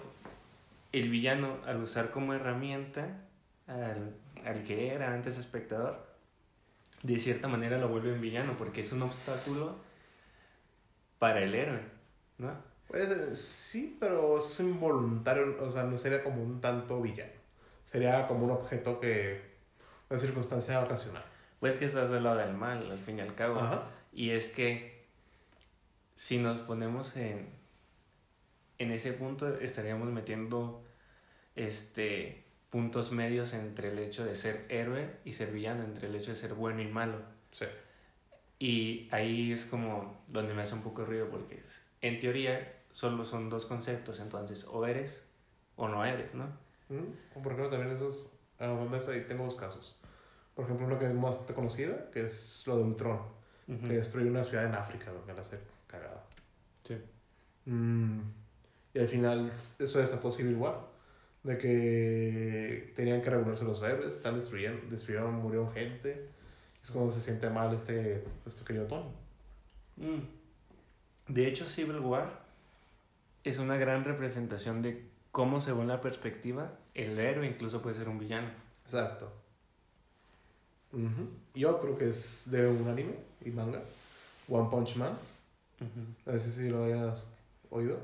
[0.91, 3.23] el villano, al usar como herramienta
[3.65, 6.05] al, al que era antes espectador,
[7.01, 9.75] de cierta manera lo vuelve un villano porque es un obstáculo
[11.17, 11.81] para el héroe,
[12.37, 12.76] ¿no?
[12.87, 17.31] Pues sí, pero es involuntario, o sea, no sería como un tanto villano.
[17.83, 19.41] Sería como un objeto que,
[20.09, 21.23] una circunstancia ocasional.
[21.59, 23.59] Pues que estás del lado del mal, al fin y al cabo.
[23.59, 23.89] Ajá.
[24.13, 25.05] Y es que
[26.15, 27.49] si nos ponemos en,
[28.77, 30.83] en ese punto, estaríamos metiendo
[31.55, 36.31] este, puntos medios entre el hecho de ser héroe y ser villano, entre el hecho
[36.31, 37.19] de ser bueno y malo.
[37.51, 37.65] Sí.
[38.59, 41.63] Y ahí es como donde me hace un poco ruido porque
[42.01, 45.21] en teoría solo son dos conceptos, entonces o eres
[45.75, 46.45] o no eres, ¿no?
[46.89, 49.95] Mm, o Por ejemplo, también esos, hablando de eso, ahí tengo dos casos.
[50.55, 53.19] Por ejemplo, uno que es bastante conocida, que es lo de Ultron,
[53.67, 56.23] que destruye una ciudad en África, lo que la hace cagada.
[56.85, 56.97] Sí.
[57.65, 58.21] Mm,
[58.95, 60.79] y al final eso desató Civil War.
[61.43, 66.29] De que tenían que regularse los héroes, están destruyendo, destruyeron, murieron gente.
[66.81, 69.11] Es como se siente mal este, este querido Tony.
[69.97, 71.31] Mm.
[71.31, 72.46] De hecho, Civil War
[73.49, 78.19] es una gran representación de cómo, según la perspectiva, el héroe incluso puede ser un
[78.19, 78.49] villano.
[78.85, 79.31] Exacto.
[80.91, 81.29] Ujú.
[81.53, 83.81] Y otro que es de un anime y manga,
[84.49, 85.17] One Punch Man.
[86.25, 87.27] A ver si lo hayas
[87.69, 87.99] oído.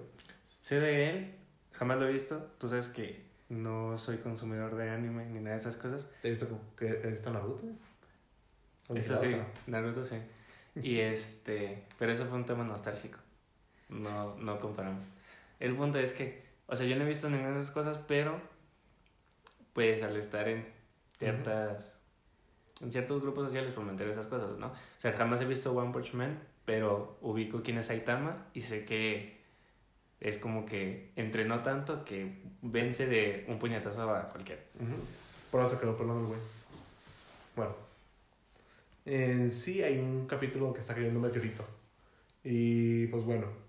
[0.45, 1.35] Sé de él,
[1.71, 2.51] jamás lo he visto.
[2.57, 6.07] Tú sabes que no soy consumidor de anime ni nada de esas cosas.
[6.21, 7.63] ¿Te has visto que, que he visto Naruto?
[8.93, 9.35] Eso sí,
[9.67, 10.17] Naruto sí.
[10.81, 13.19] Y este, pero eso fue un tema nostálgico.
[13.89, 15.03] No, no comparamos.
[15.63, 18.37] El punto es que, o sea, yo no he visto ninguna de esas cosas, pero
[19.71, 20.67] pues al estar en
[21.17, 21.93] ciertas
[22.81, 24.67] en ciertos grupos sociales por meter esas cosas, ¿no?
[24.67, 28.83] O sea, jamás he visto One Punch Man, pero ubico quién es Saitama y sé
[28.83, 29.41] que
[30.19, 34.61] es como que entrenó tanto que vence de un puñetazo a cualquiera.
[34.75, 35.01] Ujú.
[35.49, 36.39] Por eso quedó pelón el güey.
[37.55, 37.73] Bueno.
[39.05, 41.65] En sí hay un capítulo que está cayendo un meteorito.
[42.43, 43.62] Y pues bueno,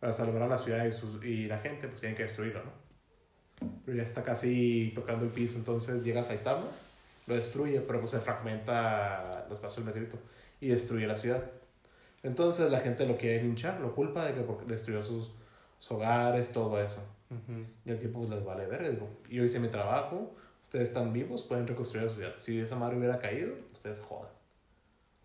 [0.00, 3.70] para salvar a la ciudad y, sus, y la gente, pues tienen que destruirlo, ¿no?
[3.84, 6.66] Pero ya está casi tocando el piso, entonces llega Saitama,
[7.26, 10.16] lo destruye, pero pues se fragmenta los pasos del meteorito
[10.60, 11.44] y destruye la ciudad.
[12.22, 15.30] Entonces la gente lo quiere linchar, lo culpa de que destruyó sus,
[15.78, 17.02] sus hogares, todo eso.
[17.30, 17.64] Ujú.
[17.84, 18.90] Y el tiempo pues, les vale ver.
[18.90, 22.34] Digo, yo hice mi trabajo, ustedes están vivos, pueden reconstruir la ciudad.
[22.38, 24.32] Si esa madre hubiera caído, ustedes jodan.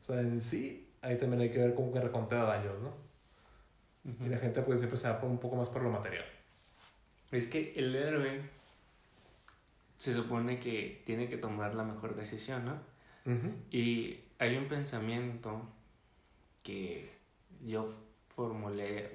[0.01, 3.04] O sea, en sí, ahí también hay que ver cómo que recontea daños, ¿no?
[4.05, 4.25] Ujú.
[4.25, 6.25] Y la gente pues siempre se va un poco más por lo material.
[7.31, 8.41] Es que el héroe
[9.97, 12.95] se supone que tiene que tomar la mejor decisión, ¿no?
[13.71, 15.67] Y hay un pensamiento
[16.61, 17.09] que
[17.65, 17.91] yo
[18.35, 19.09] formulé,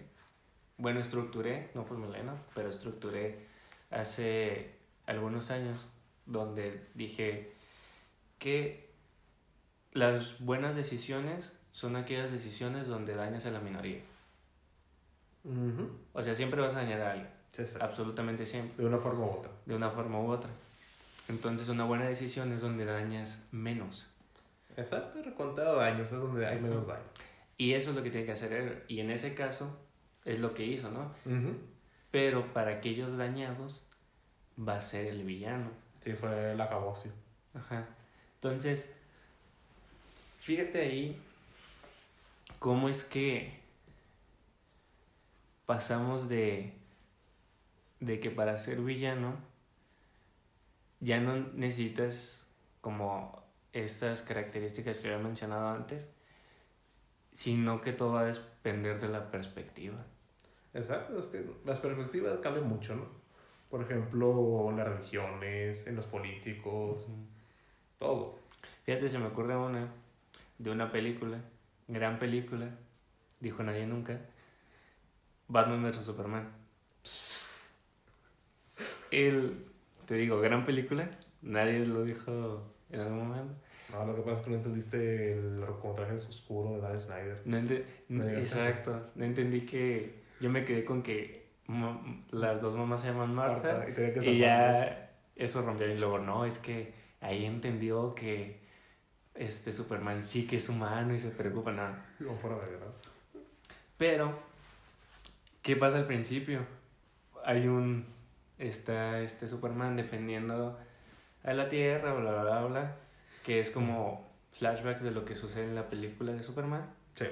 [0.79, 2.37] bueno, estructuré, no formulé, ¿no?
[2.55, 3.47] Pero estructuré
[3.91, 4.73] hace
[5.07, 5.87] algunos años,
[6.27, 7.53] donde dije
[8.41, 8.89] que
[9.93, 14.01] las buenas decisiones son aquellas decisiones donde dañas a la minoría.
[15.45, 15.91] Ujú.
[16.13, 17.77] O sea, siempre vas a dañar a alguien, Sí, sí.
[17.81, 19.51] absolutamente siempre, De una forma u otra.
[19.67, 20.51] de una forma u otra.
[21.29, 24.07] Entonces, una buena decisión es donde dañas menos.
[24.77, 27.03] Exacto, reconteo daños es donde hay menos daño.
[27.57, 28.83] Y eso es lo que tiene que hacer él.
[28.89, 29.79] Y en ese caso,
[30.25, 31.15] es lo que hizo, ¿no?
[31.27, 31.55] Ujú.
[32.11, 33.83] Pero para aquellos dañados,
[34.59, 35.71] va a ser el villano.
[36.03, 37.13] Sí, fue el acabosio.
[37.55, 37.87] Ajá.
[38.37, 38.87] Entonces,
[40.41, 41.21] fíjate ahí
[42.59, 43.60] cómo es que
[45.71, 46.73] pasamos de,
[48.01, 49.37] de que para ser villano
[50.99, 52.45] ya no necesitas
[52.81, 53.41] como
[53.73, 56.09] estas características que había mencionado antes,
[57.33, 60.05] sino que todo va a depender de la perspectiva.
[60.75, 63.07] Exacto, es que las perspectivas cambian mucho, ¿no?
[63.71, 67.07] Por ejemplo, en las religiones, en los políticos,
[67.97, 68.41] todo.
[68.83, 69.87] Fíjate, se me ocurre una
[70.59, 71.39] de una película,
[71.87, 72.71] gran película,
[73.39, 74.21] dijo nadie nunca,
[75.51, 76.49] Batman vs Superman.
[79.11, 79.67] El,
[80.07, 81.11] te digo, gran película,
[81.43, 83.55] nadie lo dijo en algún momento.
[83.91, 87.43] No, lo que pasa es que no entendiste el contraje oscuro de Dan Snyder.
[87.45, 91.51] No ente- No exacto, no entendí que yo me quedé con que
[92.31, 96.19] las dos mamás se llaman Martha Marta, y que y ya eso rompió y luego
[96.19, 98.61] no, es que ahí entendió que
[99.35, 101.83] este Superman sí que es humano y se preocupa, no.
[102.19, 102.87] De ¿no?
[103.97, 104.39] Pero,
[105.63, 106.67] ¿qué pasa al principio?
[107.45, 108.07] Hay un.
[108.59, 110.79] Está este Superman defendiendo
[111.43, 112.97] a la Tierra, bla, bla, bla, bla.
[113.45, 116.93] Que es como flashbacks de lo que sucede en la película de Superman.
[117.15, 117.27] Sí.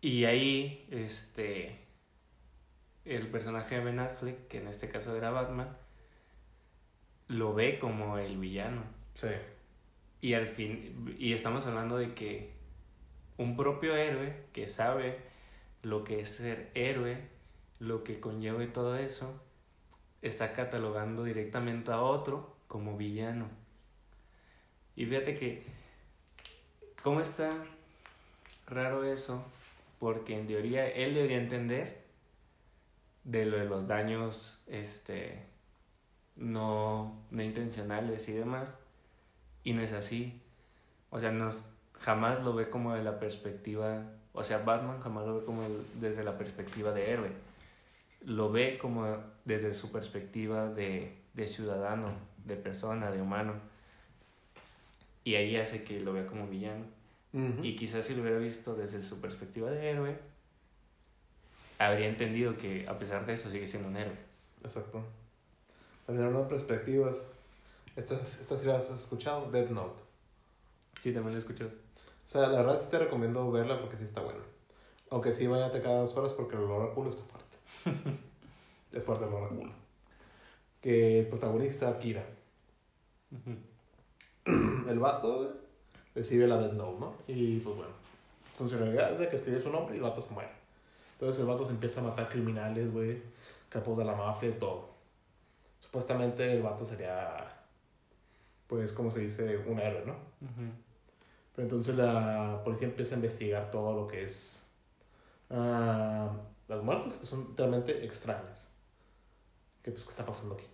[0.00, 1.78] Y ahí, este.
[3.04, 5.76] El personaje de Ben Affleck, que en este caso era Batman,
[7.28, 8.82] lo ve como el villano.
[9.14, 9.28] Sí.
[10.20, 12.54] Y al fin, y estamos hablando de que
[13.36, 15.18] un propio héroe que sabe
[15.84, 17.18] lo que es ser héroe,
[17.78, 19.40] lo que conlleva todo eso,
[20.22, 23.48] está catalogando directamente a otro como villano.
[24.96, 25.64] Y fíjate que,
[27.02, 27.50] ¿cómo está
[28.66, 29.44] raro eso?
[29.98, 32.04] Porque en teoría él debería entender
[33.24, 35.44] de lo de los daños este,
[36.36, 38.72] no, no intencionales y demás.
[39.62, 40.40] Y no es así.
[41.10, 41.50] O sea, no,
[41.94, 44.04] jamás lo ve como de la perspectiva.
[44.34, 45.62] O sea, Batman jamás lo ve como
[46.00, 47.30] desde la perspectiva de héroe.
[48.26, 52.12] Lo ve como desde su perspectiva de, de ciudadano,
[52.44, 53.54] de persona, de humano.
[55.22, 56.84] Y ahí hace que lo vea como villano.
[57.62, 60.16] Y quizás si lo hubiera visto desde su perspectiva de héroe,
[61.80, 64.16] habría entendido que a pesar de eso sigue siendo un héroe.
[64.62, 65.04] Exacto.
[66.06, 67.32] Hablando de perspectivas,
[67.96, 70.00] estas, estas sí las has escuchado, Death Note.
[71.02, 71.68] Sí, también lo escucho.
[72.24, 74.40] O sea, la verdad sí te recomiendo verla porque sí está buena.
[75.10, 77.56] Aunque sí bañate cada dos horas porque el olor a culo está fuerte.
[78.92, 79.72] es fuerte el olor a culo.
[80.80, 82.24] Que el protagonista, Kira,
[84.46, 85.54] el vato
[86.14, 87.14] recibe la Death Note, ¿no?
[87.26, 87.92] Y pues bueno,
[88.54, 90.50] funcionalidad es de que escribe su nombre y el vato se muere.
[91.14, 93.22] Entonces el vato se empieza a matar criminales, güey,
[93.68, 94.90] capos de la mafia y todo.
[95.80, 97.62] Supuestamente el vato sería,
[98.66, 100.16] pues, como se dice, un héroe, ¿no?
[101.54, 104.66] Pero entonces la policía empieza a investigar todo lo que es
[105.50, 106.30] ah,
[106.68, 108.70] las muertes, que son realmente extrañas.
[109.82, 110.66] ¿Qué, pues, ¿Qué está pasando aquí?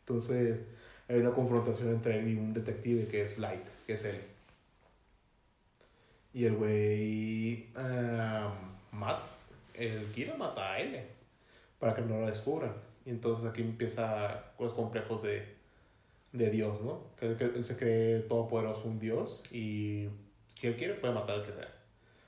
[0.00, 0.64] Entonces,
[1.08, 4.20] hay una confrontación entre él y un detective que es Light, que es él.
[6.34, 8.52] Y el güey ah,
[8.92, 9.22] mata,
[9.74, 11.06] el Kira mata a él
[11.78, 12.72] para que no lo descubran.
[13.06, 15.57] Y entonces aquí empieza los complejos de,
[16.32, 17.10] de Dios, ¿no?
[17.20, 20.08] Él, él se cree todopoderoso un Dios y
[20.60, 21.74] que él quiere puede matar al que sea.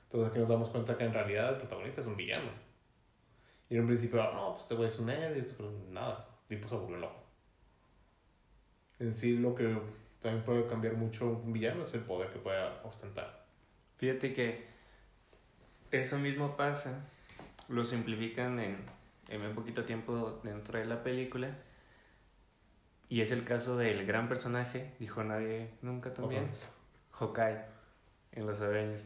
[0.03, 2.49] Entonces aquí nos damos cuenta que en realidad el protagonista es un villano.
[3.69, 6.57] Y en un principio, no, pues este güey es un héroe, esto, pero nada, el
[6.57, 7.23] tipo se volvió loco.
[8.99, 9.77] En sí, lo que
[10.21, 13.45] también puede cambiar mucho un villano es el poder que pueda ostentar.
[13.95, 14.65] Fíjate que
[15.91, 17.09] eso mismo pasa,
[17.69, 18.77] lo simplifican en,
[19.29, 21.57] en un poquito tiempo dentro de la película.
[23.11, 26.49] Y es el caso del gran personaje, dijo nadie nunca también.
[27.11, 27.59] Hawkeye,
[28.31, 29.03] en los Avengers.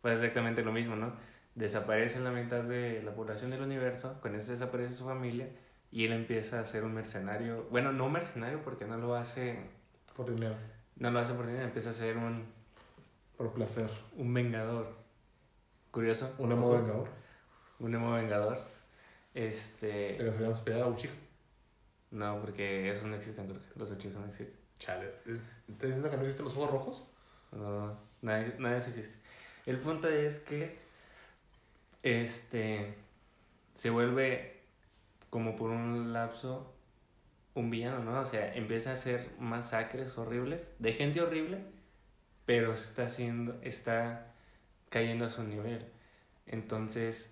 [0.00, 1.12] Pues exactamente lo mismo, ¿no?
[1.54, 5.50] Desaparece la mitad de la población del universo, con eso desaparece su familia,
[5.90, 7.66] y él empieza a ser un mercenario.
[7.70, 9.58] Bueno, no mercenario porque no lo hace,
[10.16, 10.54] Por dinero,
[10.96, 12.46] no lo hace por dinero, empieza a ser un,
[13.36, 13.90] por placer.
[14.16, 14.96] un vengador.
[15.90, 16.34] Curioso.
[16.38, 17.08] Un emo vengador.
[17.80, 18.62] Un emo vengador.
[19.34, 20.16] Este.
[20.64, 21.12] Te a un chico.
[22.12, 24.56] No, porque esos no existen, creo que los hechizos no existen.
[24.78, 25.10] Chale.
[25.26, 27.12] ¿es- ¿Estás diciendo que no existen los ojos rojos?
[27.52, 29.16] No, nada, nada de eso existe.
[29.66, 30.78] El punto es que.
[32.02, 32.94] Este.
[33.74, 34.60] Se vuelve
[35.30, 36.74] como por un lapso
[37.54, 38.20] un villano, ¿no?
[38.20, 41.58] O sea, empieza a hacer masacres horribles de gente horrible,
[42.46, 44.32] pero está haciendo, está
[44.90, 45.86] cayendo a su nivel.
[46.46, 47.30] Entonces,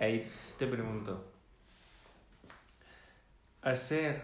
[0.00, 1.32] ahí te pregunto,
[3.70, 4.22] hacer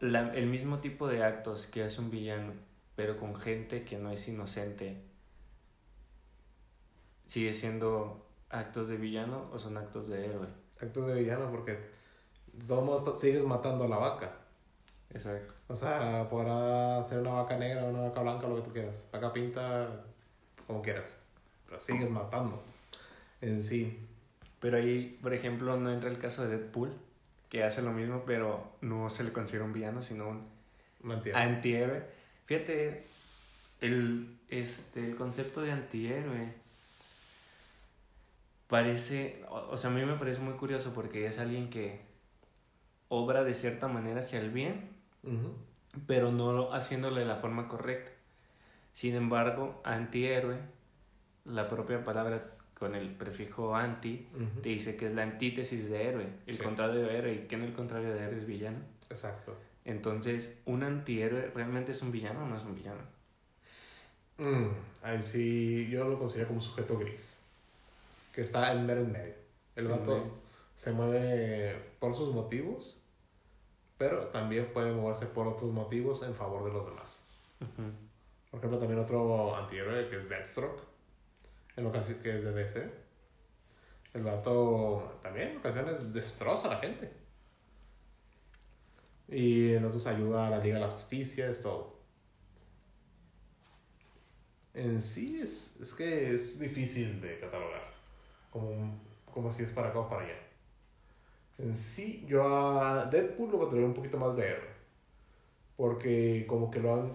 [0.00, 2.52] la- el mismo tipo de actos que hace un villano,
[2.96, 4.96] pero con gente que no es inocente,
[7.26, 10.46] ¿sigue siendo actos de villano o son actos de héroe?
[10.80, 11.72] Actos de villano porque
[12.52, 14.32] de todos modos ta- sigues matando a la vaca.
[15.10, 15.54] Exacto.
[15.68, 19.02] O sea, podrá ser una vaca negra una vaca blanca, lo que tú quieras.
[19.12, 20.04] Vaca pinta,
[20.66, 21.18] como quieras.
[21.66, 22.62] Pero sigues matando.
[23.40, 24.06] En sí.
[24.60, 26.90] Pero ahí, por ejemplo, no entra el caso de Deadpool,
[27.48, 30.46] que hace lo mismo, pero no se le considera un villano, sino un
[31.36, 32.02] antihéroe.
[32.46, 33.04] Fíjate,
[33.80, 36.52] el, este, el concepto de antihéroe
[38.66, 42.00] parece, o, o sea, a mí me parece muy curioso porque es alguien que
[43.08, 44.90] obra de cierta manera hacia el bien,
[46.06, 48.12] pero no lo- haciéndole de la forma correcta.
[48.92, 50.58] Sin embargo, antihéroe,
[51.44, 52.42] la propia palabra
[52.78, 54.28] con el prefijo anti,
[54.62, 56.62] te dice que es la antítesis de héroe, el Sí.
[56.62, 58.78] contrario de héroe, y que en el contrario de héroe es villano.
[59.10, 59.56] Exacto.
[59.84, 63.00] Entonces, ¿un antihéroe realmente es un villano o no es un villano?
[64.38, 64.68] Mm,
[65.02, 67.42] ahí sí, yo lo considero como un sujeto gris.
[68.32, 69.34] Que está en mero en medio.
[69.74, 70.30] El vato medio.
[70.76, 72.96] se mueve por sus motivos,
[73.96, 77.22] pero también puede moverse por otros motivos en favor de los demás.
[78.50, 80.80] Por ejemplo, también otro antihéroe que es Deathstroke,
[81.78, 82.90] en ocasión que es de DC.
[84.14, 87.10] El vato también en ocasiones destroza a la gente.
[89.28, 91.98] Y en otros ayuda a la Liga de la Justicia, es todo.
[94.74, 97.82] En sí es, es que es difícil de catalogar,
[98.50, 98.98] como,
[99.32, 100.38] como si es para acá o para allá.
[101.58, 104.68] En sí, yo a Deadpool lo considero un poquito más de héroe,
[105.76, 107.12] porque como que lo han,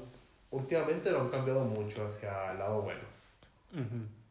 [0.52, 3.04] últimamente lo han cambiado mucho hacia el lado bueno.
[3.72, 4.23] Ujú.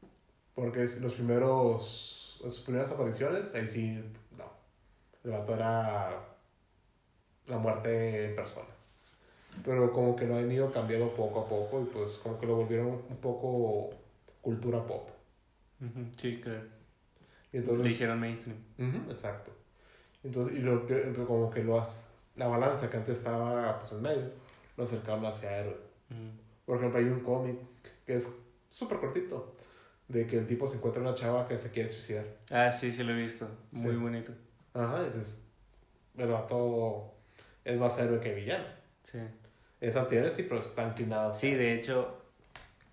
[0.55, 4.03] Porque los primeros, sus primeras apariciones, ahí sí,
[4.37, 4.45] no.
[5.25, 6.33] El vato era
[7.47, 8.69] la muerte en persona.
[9.65, 12.57] Pero como que lo han ido cambiando poco a poco y pues como que lo
[12.57, 13.91] volvieron un poco
[14.41, 15.09] cultura pop.
[16.17, 16.63] Sí, claro.
[17.53, 18.59] Y entonces, Le hicieron mainstream.
[19.11, 19.53] Exacto.
[20.25, 20.87] Entonces, y lo,
[21.27, 24.31] como que lo has, la balanza que antes estaba pues en medio,
[24.77, 25.77] lo acercaron hacia héroe.
[26.11, 26.21] Ujú.
[26.65, 27.59] Por ejemplo, hay un cómic
[28.07, 28.29] que es
[28.71, 29.55] súper cortito,
[30.13, 32.25] de que el tipo se encuentra una chava que se quiere suicidar.
[32.51, 33.49] Ah, sí, sí lo he visto.
[33.73, 33.97] Muy Sí.
[33.97, 34.33] bonito.
[34.75, 35.35] Ajá, dices,
[36.17, 37.13] el vato
[37.65, 38.65] es más héroe que villano.
[39.05, 39.19] Sí.
[39.81, 41.33] Es antihéroe, sí, pero está inclinado.
[41.35, 42.23] Sí, de hecho,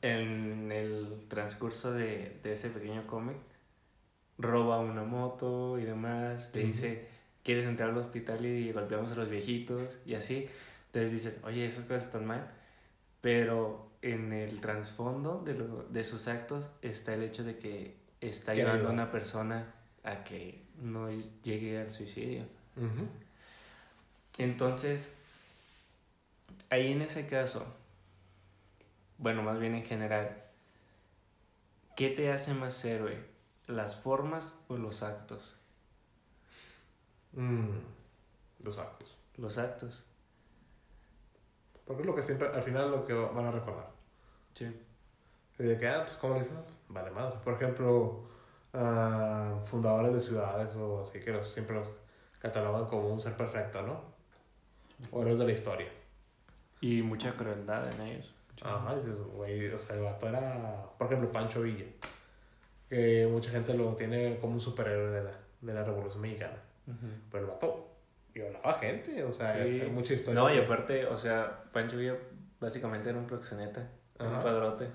[0.02, 3.38] en el transcurso de, de ese pequeño cómic,
[4.38, 6.50] roba una moto y demás.
[6.54, 7.08] Le dice,
[7.44, 9.82] ¿quieres entrar al hospital y golpeamos a los viejitos?
[10.06, 10.48] Y así.
[10.88, 12.50] Entonces dices, oye, esas cosas están mal.
[13.22, 18.54] Pero en el trasfondo de, lo- de sus actos está el hecho de que está
[18.54, 19.74] ayudando a una persona
[20.04, 21.10] a que no
[21.44, 22.46] llegue al suicidio.
[24.38, 25.10] Entonces,
[26.70, 27.66] ahí en ese caso,
[29.18, 30.44] bueno, más bien en general,
[31.96, 33.18] ¿qué te hace más héroe?
[33.68, 35.56] ¿Las formas o los actos?
[37.34, 37.70] Mm,
[38.64, 39.16] los actos.
[39.38, 40.06] los actos.
[41.90, 43.90] Porque es lo que siempre, al final, lo que van a recordar.
[44.54, 44.72] Sí.
[45.58, 46.60] Y de que, ah, pues, ¿cómo le dicen?
[46.88, 47.40] Vale, madre.
[47.44, 48.26] Por ejemplo,
[48.76, 51.88] ah, fundadores de ciudades o así, que los, siempre los
[52.38, 54.02] catalogan como un ser perfecto, ¿no?
[55.10, 55.88] O héroes de la historia.
[56.80, 58.36] Y mucha crueldad en ellos.
[58.62, 61.86] Ajá, dices, güey, o sea, el vato era, por ejemplo, Pancho Villa,
[62.88, 65.32] que mucha gente lo tiene como un superhéroe de la,
[65.62, 66.62] de la Revolución Mexicana.
[66.86, 67.08] Ujú.
[67.32, 67.88] Pero el vato
[68.34, 69.82] violaba gente, o sea, Sí.
[69.82, 70.40] hay mucha historia.
[70.40, 72.16] No, y aparte, o sea, Pancho Villa
[72.60, 74.88] básicamente era un proxeneta, un padrote.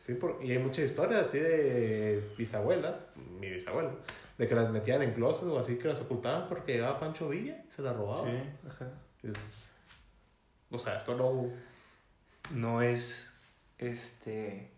[0.00, 3.04] Sí, por- y hay muchas historias así de bisabuelas,
[3.40, 3.90] mi bisabuela,
[4.38, 7.64] de que las metían en closet o así, que las ocultaban porque llegaba Pancho Villa
[7.68, 8.24] y se las robaba.
[8.24, 8.90] Sí, ajá.
[9.22, 9.28] Y
[10.74, 11.50] O sea, esto no...
[12.52, 13.30] No es,
[13.78, 14.70] este,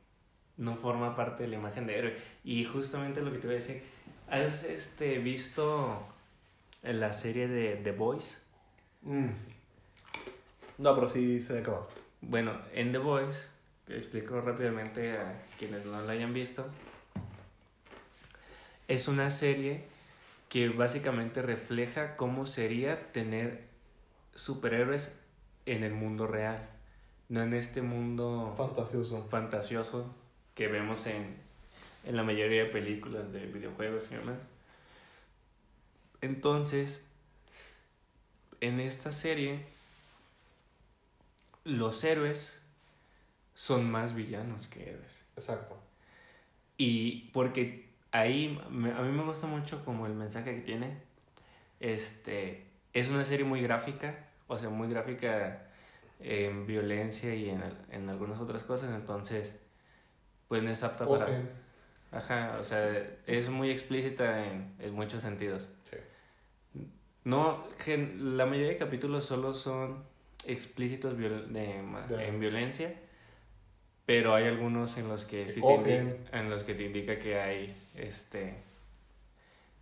[0.57, 2.17] no forma parte de la imagen de héroe.
[2.43, 3.83] Y justamente lo que te voy a decir,
[4.29, 6.03] ¿has, este, visto
[6.83, 8.43] la serie de The Boys?
[9.03, 9.29] Mm.
[10.79, 11.89] No, pero sí se acabó.
[12.23, 13.47] Bueno, en The Voice,
[13.87, 16.67] que explico rápidamente a quienes no la hayan visto,
[18.89, 19.85] es una serie
[20.49, 23.65] que básicamente refleja cómo sería tener
[24.35, 25.13] superhéroes
[25.67, 26.69] en el mundo real,
[27.29, 29.29] no en este mundo Fantasioso.
[29.29, 30.15] fantasioso
[30.55, 31.37] que vemos en,
[32.05, 34.39] en la mayoría de películas de videojuegos y demás.
[36.21, 37.03] Entonces,
[38.61, 39.65] en esta serie,
[41.65, 42.59] los héroes
[43.55, 45.25] son más villanos que héroes.
[45.37, 45.77] Exacto.
[46.77, 50.97] Y porque ahí me- a mí me gusta mucho como el mensaje que tiene.
[51.81, 55.67] Este, es una serie muy gráfica, o sea, muy gráfica
[56.21, 59.55] en violencia y en, en algunas otras cosas, entonces,
[60.49, 61.27] pues no es apta para...
[62.13, 62.91] Ajá, o sea,
[63.27, 65.69] es muy explícita en, en muchos sentidos.
[65.89, 65.97] Sí.
[67.25, 70.03] No, gen- la mayoría de capítulos solo son
[70.47, 72.95] explícitos viol- de, en violencia,
[74.07, 75.87] pero hay algunos en los que sí te Ok.
[75.87, 78.55] indi- en los que te indica que hay este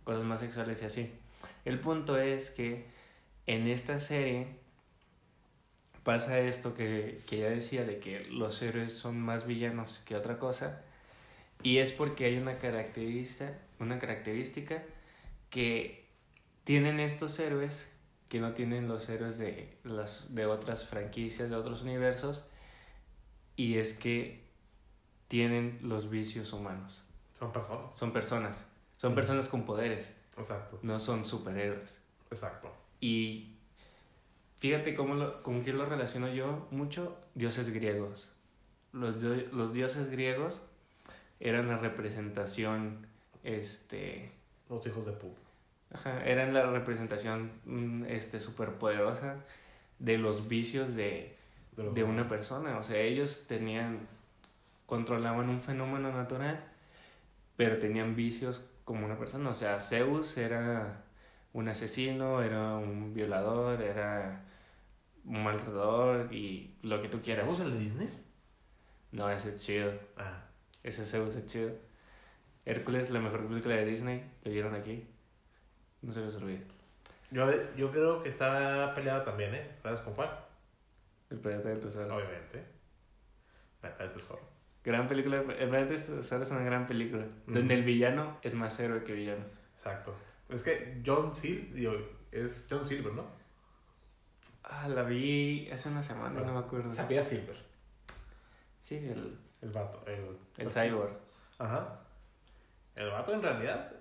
[0.03, 1.11] cosas más sexuales y así.
[1.65, 2.85] El punto es que
[3.47, 4.47] en esta serie
[6.03, 10.39] pasa esto que, que ya decía de que los héroes son más villanos que otra
[10.39, 10.81] cosa
[11.61, 14.83] y es porque hay una característica, una característica
[15.49, 16.05] que
[16.69, 17.89] tienen estos héroes
[18.27, 22.43] que no tienen los héroes de, las, de otras franquicias, de otros universos,
[23.55, 24.43] y es que
[25.27, 27.01] tienen los vicios humanos.
[27.33, 27.97] Son personas.
[27.97, 28.55] Son personas,
[28.99, 30.77] son personas con poderes, Exacto.
[30.83, 31.97] no son superhéroes.
[32.29, 32.71] Exacto.
[33.01, 33.55] Y
[34.57, 38.29] fíjate cómo lo, con qué lo relaciono yo mucho, dioses griegos.
[38.91, 40.61] Los, los dioses griegos
[41.39, 43.07] eran la representación,
[43.43, 44.31] este,
[44.69, 45.48] Los hijos de puta.
[45.91, 49.37] Ajá, eran la representación mm, este, superpoderosa
[49.97, 51.35] de los vicios de,
[51.75, 52.77] De, una persona.
[52.77, 54.07] O sea, ellos tenían,
[54.85, 56.63] controlaban un fenómeno natural,
[57.55, 59.49] pero tenían vicios como una persona.
[59.49, 61.03] O sea, Zeus era
[61.53, 64.43] un asesino, era un violador, era
[65.25, 67.45] un maltratador y lo que tú quieras.
[67.45, 68.09] ¿Vamos el de Disney?
[69.11, 69.91] No, ese es chido.
[70.17, 70.43] Ah.
[70.83, 71.71] Ese Zeus es chido.
[72.65, 75.07] Hércules, la mejor película de Disney, lo vieron aquí.
[76.01, 76.63] No se les olvide.
[77.31, 79.71] Yo, yo creo que está peleada también, ¿eh?
[79.83, 80.29] ¿Sabes con cuál?
[81.29, 82.15] El planeta del tesoro.
[82.15, 82.65] Obviamente.
[83.83, 84.41] La del tesoro.
[84.83, 85.37] Gran película.
[85.37, 87.25] El planeta del tesoro es una gran película.
[87.45, 89.43] Donde el villano es más héroe que villano.
[89.75, 90.15] Exacto.
[90.49, 91.93] Es que John Silver, digo,
[92.31, 93.25] es John Silver, ¿no?
[94.63, 96.91] Ah, la vi hace una semana, no me acuerdo.
[96.91, 97.55] Sabía Silver.
[98.81, 100.03] Sí, el, El vato.
[100.07, 101.15] El, el cyborg.
[101.59, 101.99] Ajá.
[102.95, 103.91] El vato en realidad,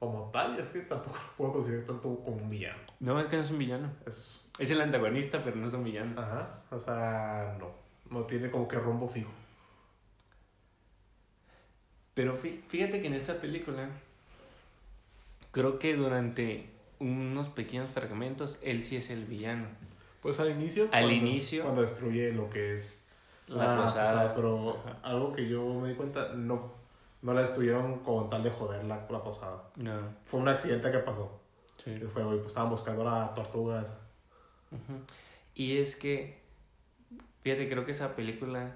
[0.00, 2.78] como tal, es que tampoco lo puedo considerar tanto como un villano.
[2.98, 3.88] No, es que no es un villano.
[4.06, 6.20] Es, Es el antagonista, pero no es un villano.
[6.20, 6.60] ajá.
[6.70, 7.68] O sea, no.
[8.10, 9.30] No tiene como que rumbo fijo.
[12.14, 13.88] Pero fí- fíjate que en esa película,
[15.52, 19.66] creo que durante unos pequeños fragmentos, él sí es el villano.
[20.22, 20.84] Pues al inicio.
[20.92, 21.62] Al cuando- inicio.
[21.62, 23.00] Cuando destruye lo que es
[23.46, 24.34] La posada.
[24.34, 24.98] pero Ajá.
[25.02, 26.72] algo que yo me di cuenta, no,
[27.22, 29.62] no la destruyeron con tal de joder la, la posada.
[29.76, 31.40] No, Fue un accidente que pasó.
[31.84, 31.96] sí.
[32.12, 33.98] Fue, güey, pues estaban buscando la tortuga esa.
[35.54, 36.40] Y es que,
[37.42, 38.74] fíjate, creo que esa película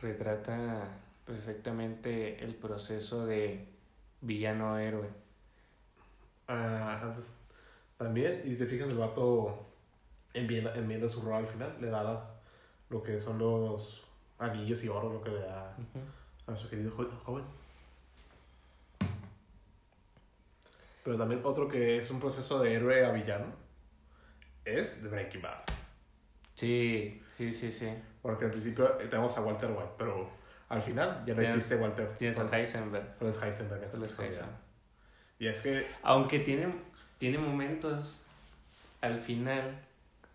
[0.00, 0.88] retrata
[1.26, 3.68] perfectamente el proceso de
[4.20, 5.08] villano a héroe.
[6.48, 7.24] Ah, antes-
[7.96, 9.66] también, y si te fijas, el vato
[10.34, 12.34] enmienda, enmienda su rol al final, le da las,
[12.90, 14.04] lo que son los
[14.38, 15.76] anillos y oro, lo que le da
[16.46, 17.44] a su querido jo- joven.
[21.04, 23.52] Pero también otro que es un proceso de héroe a villano
[24.64, 25.60] es de Breaking Bad.
[26.54, 27.88] Sí, sí, sí, sí.
[28.22, 30.30] Porque al principio eh, tenemos a Walter White, pero
[30.68, 32.14] al final ya no Tienes- existe Walter.
[32.16, 33.14] Tienes a Heisenberg.
[33.18, 34.18] solo es Heisenberg Solo es.
[34.18, 34.56] Heisenberg.
[35.38, 35.86] Y es que.
[36.02, 36.74] Aunque tiene,
[37.18, 38.18] tiene momentos
[39.02, 39.78] al final,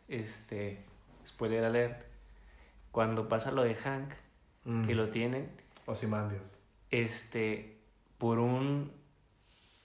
[0.07, 0.84] este,
[1.26, 2.03] spoiler alert,
[2.91, 4.13] cuando pasa lo de Hank,
[4.65, 5.49] mm, que lo tienen,
[5.88, 6.59] Ozymandias.
[6.91, 7.78] este,
[8.20, 8.91] por un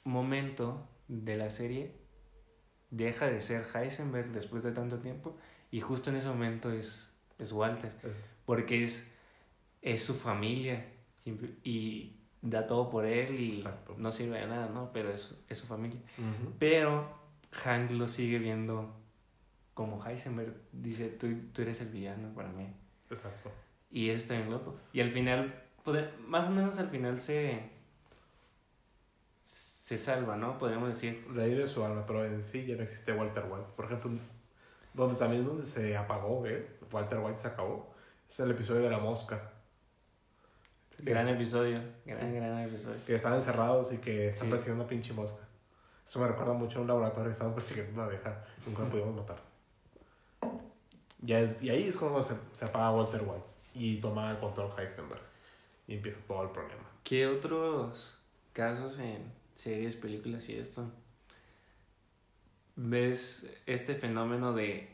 [0.04, 1.92] momento de la serie,
[2.90, 5.36] deja de ser Heisenberg después de tanto tiempo,
[5.70, 7.92] y justo en ese momento es, es Walter,
[8.46, 9.10] porque es,
[9.82, 10.86] es su familia,
[11.64, 13.94] y da todo por él y Exacto.
[13.98, 14.92] no sirve de nada, ¿no?
[14.92, 15.98] Pero es, es su familia.
[16.58, 17.08] Pero
[17.52, 18.94] Hank lo sigue viendo
[19.72, 20.54] como Heisenberg.
[20.72, 22.66] Dice, tú, tú eres el villano para mí.
[23.10, 23.50] Exacto.
[23.90, 24.76] Y es también loco.
[24.92, 27.70] Y al final, pode- más o menos al final se,
[29.84, 30.58] se salva, ¿no?
[30.58, 31.26] Podríamos decir.
[31.34, 33.66] Reír de su alma, pero en sí ya no existe Walter White.
[33.76, 34.12] Por ejemplo,
[34.94, 37.94] donde también donde se apagó él, Walter White se acabó,
[38.26, 39.50] es el episodio de la mosca.
[40.98, 41.82] Gran episodio.
[42.06, 42.34] Gran, Sí.
[42.36, 43.04] gran episodio.
[43.04, 44.50] que están encerrados y que están Sí.
[44.52, 45.40] persiguiendo una pinche mosca.
[46.02, 48.42] Eso me recuerda mucho a un laboratorio que estábamos persiguiendo una abeja.
[48.66, 49.36] Nunca la pudimos matar.
[51.20, 54.70] Ya es- y ahí es cuando se, se apaga Walter White y toma el control
[54.78, 55.20] Heisenberg.
[55.86, 56.84] Y empieza todo el problema.
[57.02, 58.18] ¿Qué otros
[58.54, 60.90] casos en series, películas y esto?
[62.76, 64.88] ¿Ves este fenómeno de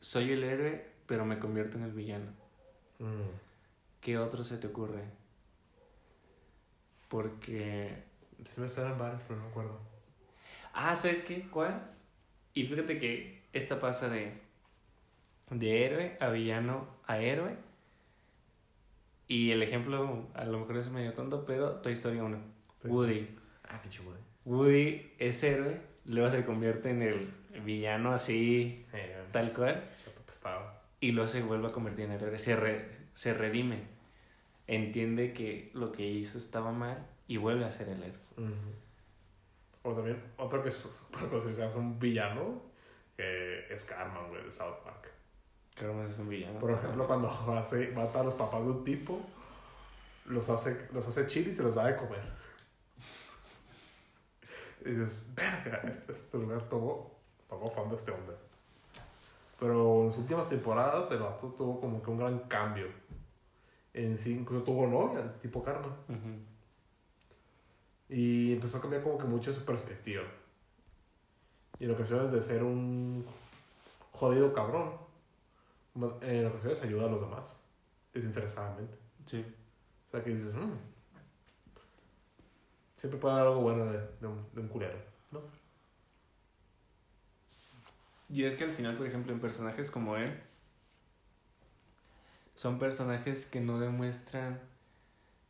[0.00, 2.32] soy el héroe, pero me convierto en el villano?
[2.98, 3.30] Mm.
[4.00, 5.02] ¿Qué otro se te ocurre?
[7.08, 8.04] Porque...
[8.44, 9.80] Sí me suenan varios, pero no me acuerdo.
[10.72, 11.48] Ah, ¿sabes qué?
[11.50, 11.90] ¿Cuál?
[12.54, 14.32] Y fíjate que esta pasa de...
[15.50, 17.56] De héroe a villano a héroe.
[19.26, 22.38] Y el ejemplo, a lo mejor es medio tonto, pero Toy Story 1.
[22.80, 23.28] Toy Woody.
[23.68, 24.20] Ah, pinche Woody.
[24.44, 27.30] Woody es héroe, luego se convierte en el
[27.64, 29.82] villano así, Eh, tal cual,
[31.00, 32.38] y luego se vuelve a convertir en héroe.
[32.38, 33.82] Se, re- se redime.
[34.66, 38.18] Entiende que lo que hizo estaba mal y vuelve a ser el héroe.
[39.82, 42.62] O también, otro que es súper considerado un villano,
[43.16, 45.08] es Carmen, güey, de South Park.
[45.74, 46.58] Que es un villano.
[46.58, 49.20] Por ejemplo, cuando hace, mata a los papás de un tipo,
[50.26, 52.20] los hace, los hace chile y se los da de comer.
[54.84, 57.10] Y dices, verga, este, lugar tomó,
[57.48, 58.36] tomó fan de este hombre.
[59.58, 62.86] Pero en sus últimas temporadas el vato tuvo como que un gran cambio.
[63.92, 65.90] En sí, incluso tuvo novia, el tipo Carmen.
[66.08, 66.38] Ujú.
[68.08, 70.22] Y empezó a cambiar como que mucho su perspectiva.
[71.78, 73.26] Y en ocasiones de ser un
[74.12, 74.92] jodido cabrón,
[76.20, 77.60] en ocasiones ayuda a los demás,
[78.12, 78.96] desinteresadamente.
[79.26, 79.44] Sí.
[80.08, 80.72] O sea que dices, "Mm,
[82.98, 84.98] siempre puede haber algo bueno de, de un, de un culero,
[85.32, 85.42] ¿no?
[88.28, 90.42] Y es que al final, por ejemplo, en personajes como él,
[92.54, 94.60] son personajes que no demuestran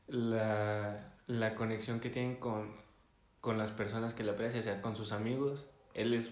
[0.06, 2.76] la, la conexión que tienen con,
[3.40, 5.66] con las personas que le aprecian, o sea, con sus amigos.
[5.94, 6.30] Él es,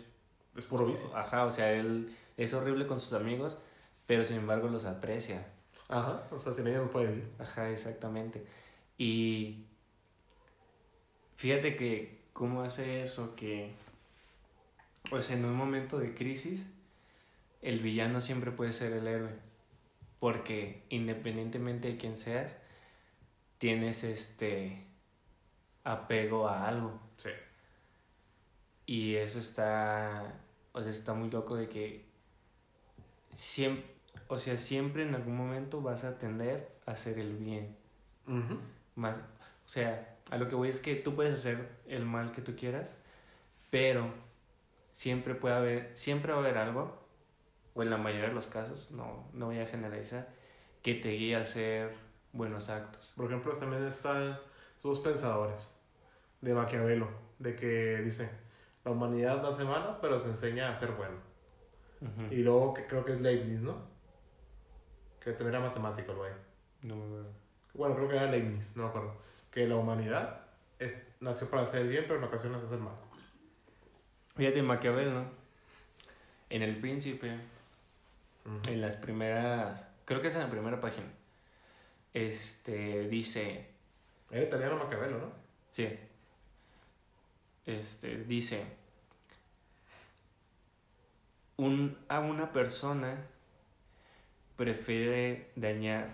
[0.56, 1.10] Es puro vicio.
[1.14, 3.58] ajá, o sea, él es horrible con sus amigos,
[4.06, 5.46] pero sin embargo los aprecia.
[5.88, 7.32] Ajá, o sea, sin ella no puede vivir.
[7.38, 8.46] Ajá, exactamente.
[8.98, 9.66] Y
[11.37, 13.72] fíjate que cómo hace eso que,
[15.11, 16.66] o sea, en un momento de crisis,
[17.62, 19.32] el villano siempre puede ser el héroe.
[20.18, 22.57] Porque independientemente de quién seas,
[23.59, 24.87] tienes este
[25.84, 27.01] apego a algo.
[27.16, 27.30] Sí.
[28.87, 30.41] Y eso está,
[30.72, 32.07] o sea, está muy loco de que
[33.32, 33.84] siempre,
[34.28, 37.76] o sea, siempre en algún momento vas a tender a hacer el bien.
[38.95, 42.42] Más, o sea, a lo que voy es que tú puedes hacer el mal que
[42.42, 42.92] tú quieras,
[43.70, 44.10] pero
[44.92, 47.06] siempre puede haber, siempre va a haber algo,
[47.74, 50.28] o en la mayoría de los casos, no, no voy a generalizar,
[50.82, 51.94] que te guíe a hacer
[52.32, 53.12] buenos actos.
[53.16, 54.38] Por ejemplo, también están
[54.78, 55.76] sus pensadores
[56.40, 57.08] de Maquiavelo,
[57.38, 58.30] de que dice,
[58.84, 61.26] la humanidad nace mala, pero se enseña a ser bueno.
[62.30, 63.74] Y luego que creo que es Leibniz, ¿no?
[65.18, 66.32] Que también era matemático el güey.
[66.84, 67.32] No me acuerdo.
[67.74, 69.16] Bueno, creo que era Leibniz, no me acuerdo.
[69.57, 70.42] Que la humanidad
[70.78, 72.92] es- nació para hacer el bien, pero en ocasiones hacer el mal.
[74.36, 75.30] Fíjate, Maquiavelo, ¿no?
[76.50, 77.38] En El Príncipe,
[78.68, 81.07] en las primeras, creo que es en la primera página,
[82.12, 83.70] este, dice,
[84.30, 85.32] Era italiano Maquiavelo, ¿no?
[85.70, 85.88] Sí.
[87.64, 88.62] Este, dice,
[91.57, 93.16] un, a una persona
[94.59, 96.12] prefiere dañar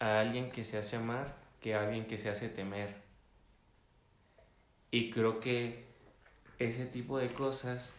[0.00, 2.94] a alguien que se hace amar que alguien que se hace temer.
[4.90, 5.86] Y creo que
[6.58, 7.94] ese tipo de cosas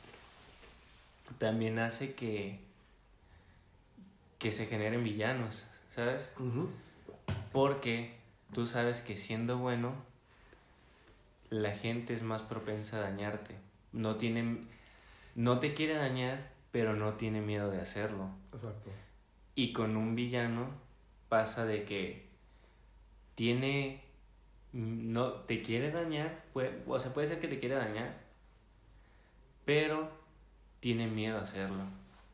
[1.39, 2.59] también hace que,
[4.37, 6.29] que se generen villanos, ¿sabes?
[7.51, 8.15] Porque
[8.53, 9.95] tú sabes que siendo bueno,
[11.49, 13.55] la gente es más propensa a dañarte.
[13.93, 14.15] No
[15.33, 18.29] no te quiere dañar, pero no tiene miedo de hacerlo.
[18.53, 18.91] Exacto.
[19.55, 20.69] Y con un villano
[21.29, 22.25] pasa de que
[23.35, 24.05] tiene
[24.75, 28.13] no te quiere dañar, puede, o sea, puede ser que te quiera dañar,
[29.63, 30.09] pero
[30.81, 31.85] tiene miedo a hacerlo.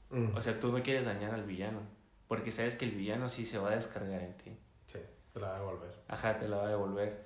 [0.09, 0.35] Mm.
[0.35, 1.79] O sea, tú no quieres dañar al villano,
[2.27, 4.57] porque sabes que el villano sí se va a descargar en ti.
[4.87, 4.99] Sí,
[5.33, 5.89] te la va a devolver.
[6.07, 7.25] Ajá, te la va a devolver.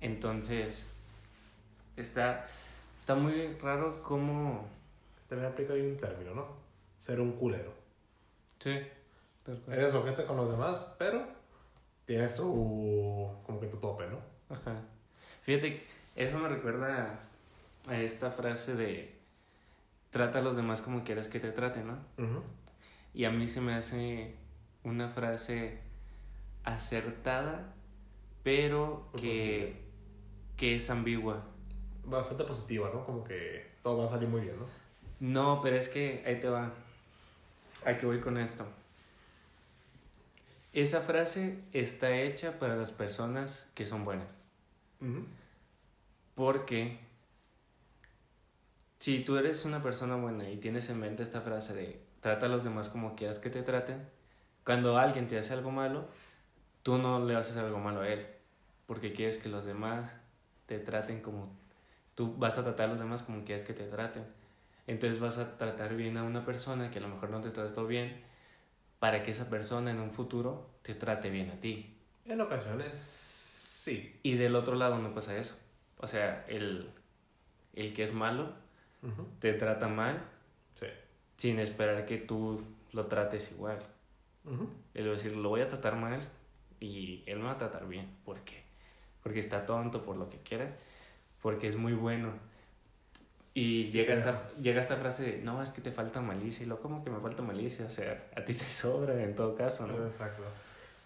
[0.00, 0.84] Entonces,
[1.96, 2.48] está,
[2.98, 4.68] está muy raro cómo...
[5.28, 6.46] También aplica ahí un término, ¿no?
[6.98, 7.72] Ser un culero.
[8.58, 8.80] Sí.
[9.68, 11.37] Eres ojete con los demás, pero
[12.08, 13.30] tienes tu...
[13.44, 14.18] como que tu tope, ¿no?
[14.48, 14.80] Ajá.
[15.42, 15.84] Fíjate,
[16.16, 17.20] eso me recuerda
[17.86, 19.14] a esta frase de
[20.10, 21.98] trata a los demás como quieras que te traten, ¿no?
[22.16, 22.42] Ujú.
[23.12, 24.34] Y a mí se me hace
[24.84, 25.80] una frase
[26.64, 27.74] acertada,
[28.42, 29.76] pero que,
[30.56, 31.44] que es ambigua.
[32.06, 33.04] Bastante positiva, ¿no?
[33.04, 34.66] Como que todo va a salir muy bien, ¿no?
[35.20, 36.72] No, pero es que ahí te va.
[37.84, 38.64] ¿A qué voy con esto?
[40.80, 44.28] Esa frase está hecha para las personas que son buenas.
[46.36, 47.00] Porque
[49.00, 52.48] si tú eres una persona buena y tienes en mente esta frase de trata a
[52.48, 54.08] los demás como quieras que te traten,
[54.64, 56.06] cuando alguien te hace algo malo,
[56.84, 58.28] tú no le haces algo malo a él,
[58.86, 60.16] porque quieres que los demás
[60.66, 61.50] te traten como
[62.14, 64.24] tú vas a tratar a los demás como quieres que te traten.
[64.86, 67.88] Entonces vas a tratar bien a una persona que a lo mejor no te trató
[67.88, 68.27] bien
[68.98, 71.94] para que esa persona en un futuro te trate bien a ti.
[72.26, 74.18] En ocasiones, sí.
[74.22, 75.56] Y del otro lado no pasa eso.
[75.98, 76.90] O sea, el,
[77.74, 78.52] el que es malo
[79.40, 80.20] te trata mal
[80.78, 80.86] Sí.
[81.36, 83.78] sin esperar que tú lo trates igual.
[84.44, 84.68] Ujú.
[84.94, 86.28] Es decir, lo voy a tratar mal
[86.80, 88.08] y él me va a tratar bien.
[88.24, 88.62] ¿Por qué?
[89.22, 90.72] Porque está tonto por lo que quieras,
[91.42, 92.32] porque es muy bueno.
[93.60, 94.20] Y llega, Sí.
[94.20, 96.64] esta, llega esta frase de, no, es que te falta malicia.
[96.64, 97.86] Y lo, ¿cómo que me falta malicia?
[97.86, 100.04] O sea, a ti te sobra en todo caso, ¿no?
[100.04, 100.42] Exacto.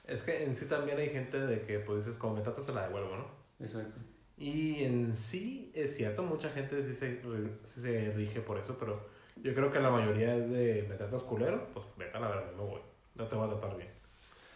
[0.07, 2.73] Es que en sí también hay gente de que, pues dices, como me tratas, te
[2.75, 3.27] la devuelvo, ¿no?
[3.65, 3.99] Exacto.
[4.37, 7.23] Y en sí es cierto, mucha gente sí se,
[7.65, 11.23] sí se rige por eso, pero yo creo que la mayoría es de me tratas
[11.23, 12.81] culero, pues vete a la verdad, no voy,
[13.15, 13.91] no te voy a tratar bien.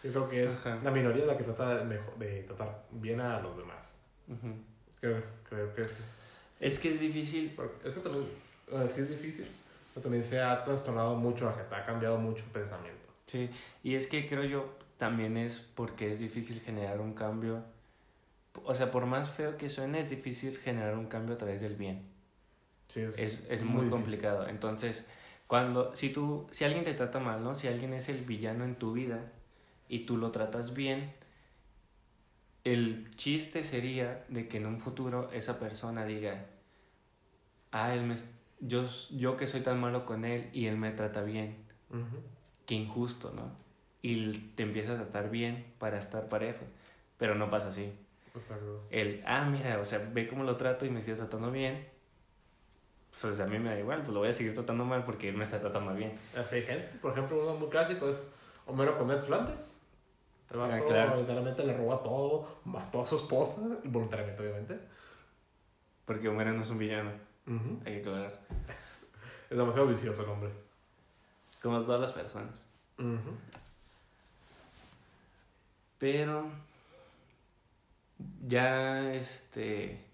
[0.03, 0.79] Yo creo que es Ajá.
[0.83, 3.95] la minoría la que trata de, mejor, de tratar bien a los demás.
[4.27, 4.53] Ujú.
[4.99, 6.17] Creo, creo que es...
[6.59, 7.55] Es que es difícil.
[7.83, 8.25] Es que también,
[8.87, 9.47] sí es difícil,
[9.93, 12.97] pero también se ha trastornado mucho la gente, ha cambiado mucho el pensamiento.
[13.25, 13.49] Sí,
[13.83, 17.63] y es que creo yo también es porque es difícil generar un cambio.
[18.63, 21.75] O sea, por más feo que suene, es difícil generar un cambio a través del
[21.75, 22.01] bien.
[22.87, 23.89] Sí, es, Es, es muy, difícil.
[23.91, 24.47] complicado.
[24.47, 25.03] Entonces,
[25.45, 27.53] cuando, si tú, si alguien te trata mal, ¿no?
[27.53, 29.31] Si alguien es el villano en tu vida
[29.89, 31.13] y tú lo tratas bien,
[32.73, 36.45] el chiste sería de que en un futuro esa persona diga,
[37.71, 38.15] ah, él me,
[38.59, 41.55] yo, yo que soy tan malo con él y él me trata bien,
[41.89, 42.21] Ujú.
[42.65, 43.51] qué injusto, ¿no?
[44.01, 46.65] Y te empieza a tratar bien para estar parejo,
[47.17, 47.91] pero no pasa así.
[48.35, 48.83] Exacto.
[48.91, 51.87] El, ah, mira, o sea, ve cómo lo trato y me sigue tratando bien.
[53.21, 55.37] Pues a mí me da igual, pues lo voy a seguir tratando mal porque él
[55.37, 56.19] me está tratando bien.
[56.35, 58.29] Así hay gente, por ejemplo, uno muy clásico es
[58.65, 59.79] Homero con Ned Flanders.
[60.51, 61.19] El vato Ah, claro.
[61.21, 64.79] literalmente le roba todo, mató a su esposa, voluntariamente, obviamente.
[66.05, 67.11] Porque Homero no es un villano,
[67.85, 68.39] hay que aclarar.
[69.49, 70.49] Es demasiado vicioso el hombre.
[71.61, 72.63] Como todas las personas.
[75.99, 76.49] Pero
[78.45, 80.05] ya este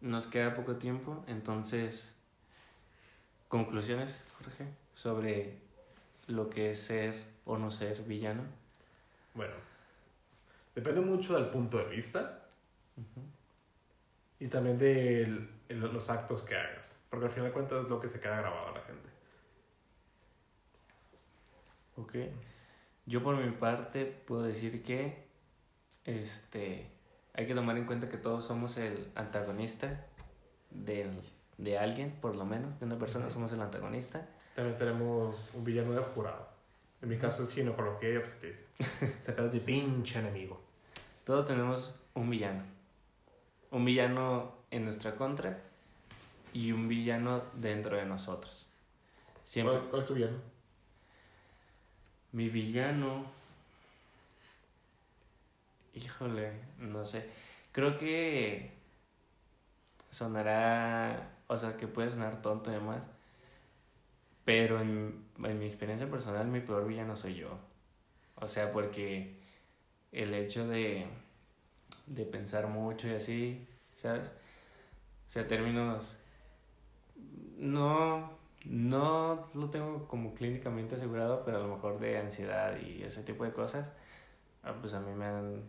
[0.00, 2.14] nos queda poco tiempo, entonces
[3.48, 5.58] conclusiones, Jorge, sobre
[6.26, 8.42] lo que es ser o no ser villano.
[9.36, 9.54] Bueno,
[10.74, 12.48] depende mucho del punto de vista
[14.40, 17.00] y también de los actos que hagas.
[17.10, 19.08] Porque al final de cuentas es lo que se queda grabado a la gente.
[21.96, 22.14] Ok.
[23.06, 25.26] Yo por mi parte puedo decir que
[26.04, 26.90] este
[27.34, 30.06] hay que tomar en cuenta que todos somos el antagonista
[30.70, 31.20] del,
[31.58, 34.26] de alguien, por lo menos, de una persona, somos el antagonista.
[34.54, 36.55] También tenemos un villano de jurado.
[37.06, 38.66] En mi caso es ginecología y obstetricia.
[39.22, 40.60] Se trata de pinche enemigo.
[41.22, 42.64] Todos tenemos un villano.
[43.70, 45.56] Un villano en nuestra contra
[46.52, 48.66] y un villano dentro de nosotros.
[49.44, 49.76] Siempre.
[49.76, 50.38] ¿Cuál, cuál es tu villano?
[52.32, 53.24] Mi villano.
[55.94, 57.30] Híjole, no sé.
[57.70, 58.72] Creo que
[60.10, 61.36] sonará.
[61.46, 63.00] O sea, que puede sonar tonto y demás.
[64.44, 67.58] Pero en, en mi experiencia personal, mi peor villano soy yo.
[68.36, 69.36] O sea, porque
[70.12, 71.06] el hecho de,
[72.06, 74.28] de pensar mucho y así, ¿sabes?
[75.26, 76.18] O sea, términos...
[77.58, 78.32] No,
[78.66, 83.44] no lo tengo como clínicamente asegurado, pero a lo mejor de ansiedad y ese tipo
[83.44, 83.92] de cosas,
[84.62, 85.62] ah, pues a mí me han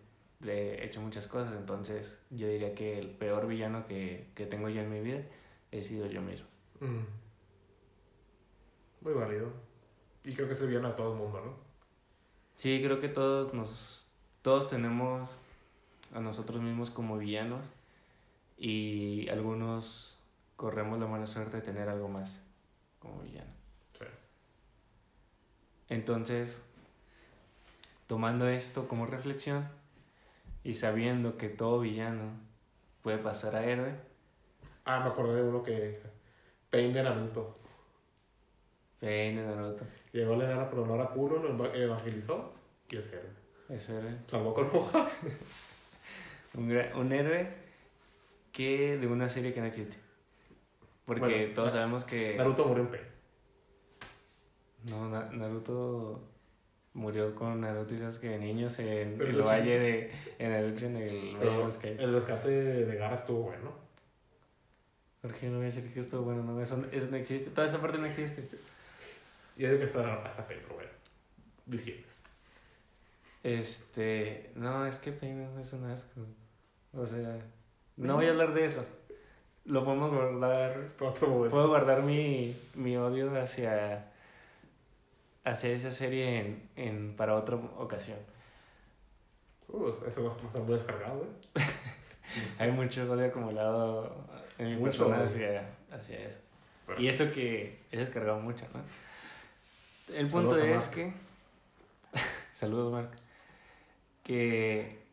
[0.45, 4.89] hecho muchas cosas, entonces yo diría que el peor villano que, que tengo yo en
[4.89, 5.21] mi vida
[5.71, 6.47] he sido yo mismo.
[6.81, 7.26] Mm.
[9.07, 9.47] Muy válido.
[10.25, 11.53] Y creo que es el a todo el mundo, ¿no?
[12.57, 14.05] Sí, creo que todos nos
[14.41, 15.37] todos tenemos
[16.13, 17.65] a nosotros mismos como villanos
[18.57, 20.17] y algunos
[20.57, 22.41] corremos la mala suerte de tener algo más
[22.99, 23.49] como villano.
[23.97, 24.05] Sí.
[25.87, 26.61] Entonces,
[28.07, 29.69] tomando esto como reflexión
[30.65, 32.31] y sabiendo que todo villano
[33.03, 33.95] puede pasar a héroe,
[34.83, 35.97] Ah, me acordé de uno que.
[36.69, 37.66] Pain de Naruto.
[38.99, 42.53] Pain de Naruto, Llegó a la enana por honor a Kuro, lo eva- evangelizó
[42.89, 43.29] y es héroe.
[43.69, 44.15] es héroe.
[44.27, 45.05] Salvó con hoja.
[46.55, 47.47] Un, héroe
[48.51, 49.97] que de una serie que no existe.
[51.05, 53.03] Porque Bueno, todos sabemos que Naruto murió en Pain.
[54.85, 56.23] no, Na- Naruto
[56.93, 61.35] murió con Naruto y Sasuke de niños en el valle de en lucha en el
[61.37, 63.71] Valle de los el rescate de Gara estuvo bueno.
[65.21, 67.49] Porque no voy a decir que esto bueno, no, eso, eso no existe.
[67.51, 68.47] Toda esa parte no existe.
[69.57, 70.89] Y es que hasta Pain, pero bueno.
[71.65, 72.05] Diciembre.
[73.43, 76.21] Este, no, es que Pain es un asco.
[76.93, 77.39] O sea,
[77.95, 78.85] no voy a hablar de eso.
[79.65, 81.49] Lo podemos guardar Para otro momento.
[81.49, 84.11] Puedo guardar mi, mi odio hacia,
[85.43, 88.19] hacia esa serie en, en, para otra ocasión.
[89.69, 91.61] Uh, eso va a estar muy descargado, ¿eh?
[92.59, 94.25] Hay mucho odio acumulado
[94.57, 96.39] en mi Mucho persona hacia, hacia eso.
[96.97, 98.81] Y eso que he descargado mucho, ¿no?
[100.13, 101.13] El punto Saludos es que...
[102.53, 103.11] Saludos, Mark.
[104.23, 105.05] Que...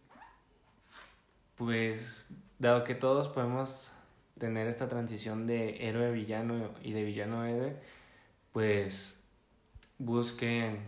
[1.57, 2.28] Pues,
[2.59, 3.92] dado que todos podemos
[4.38, 7.76] tener esta transición de héroe a villano y de villano a héroe,
[8.53, 9.16] pues
[9.99, 10.80] busquen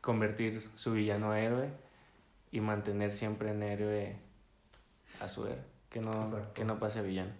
[0.00, 1.70] convertir su villano a héroe
[2.52, 4.16] y mantener siempre en héroe
[5.20, 6.54] a su héroe, que no, Exacto.
[6.54, 7.32] que no pase a villano.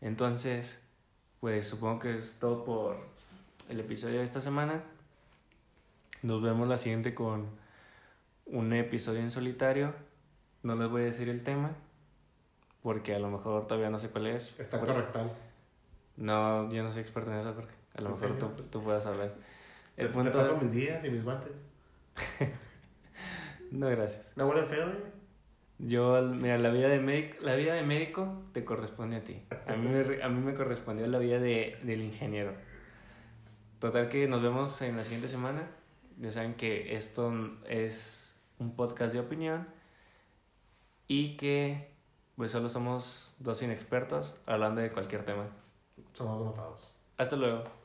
[0.00, 0.80] Entonces,
[1.40, 3.17] pues supongo que es todo por
[3.68, 4.82] el episodio de esta semana.
[6.22, 7.46] Nos vemos la siguiente con
[8.46, 9.94] un episodio en solitario.
[10.62, 11.72] No les voy a decir el tema,
[12.82, 14.54] porque a lo mejor todavía no sé cuál es.
[14.58, 15.32] Está Porque- correctal.
[16.16, 17.74] No, yo no soy experto en eso, Jorge.
[17.94, 19.34] A lo ¿En mejor tú, tú puedas saber.
[19.94, 21.64] Te, El te punto paso es- mis días y mis guantes.
[23.70, 24.22] No, gracias.
[24.34, 25.12] ¿No huelen feo, eh?
[25.78, 29.42] Yo, mira, la vida de médico, la vida de médico te corresponde a ti.
[29.66, 32.54] A mí me, a mí me correspondió la vida de, del ingeniero.
[33.78, 35.68] Total que nos vemos en la siguiente semana.
[36.18, 37.32] Ya saben que esto
[37.68, 39.68] es un podcast de opinión
[41.06, 41.92] y que
[42.36, 45.46] pues solo somos dos inexpertos hablando de cualquier tema.
[46.12, 46.90] Somos matados.
[47.16, 47.77] Hasta luego.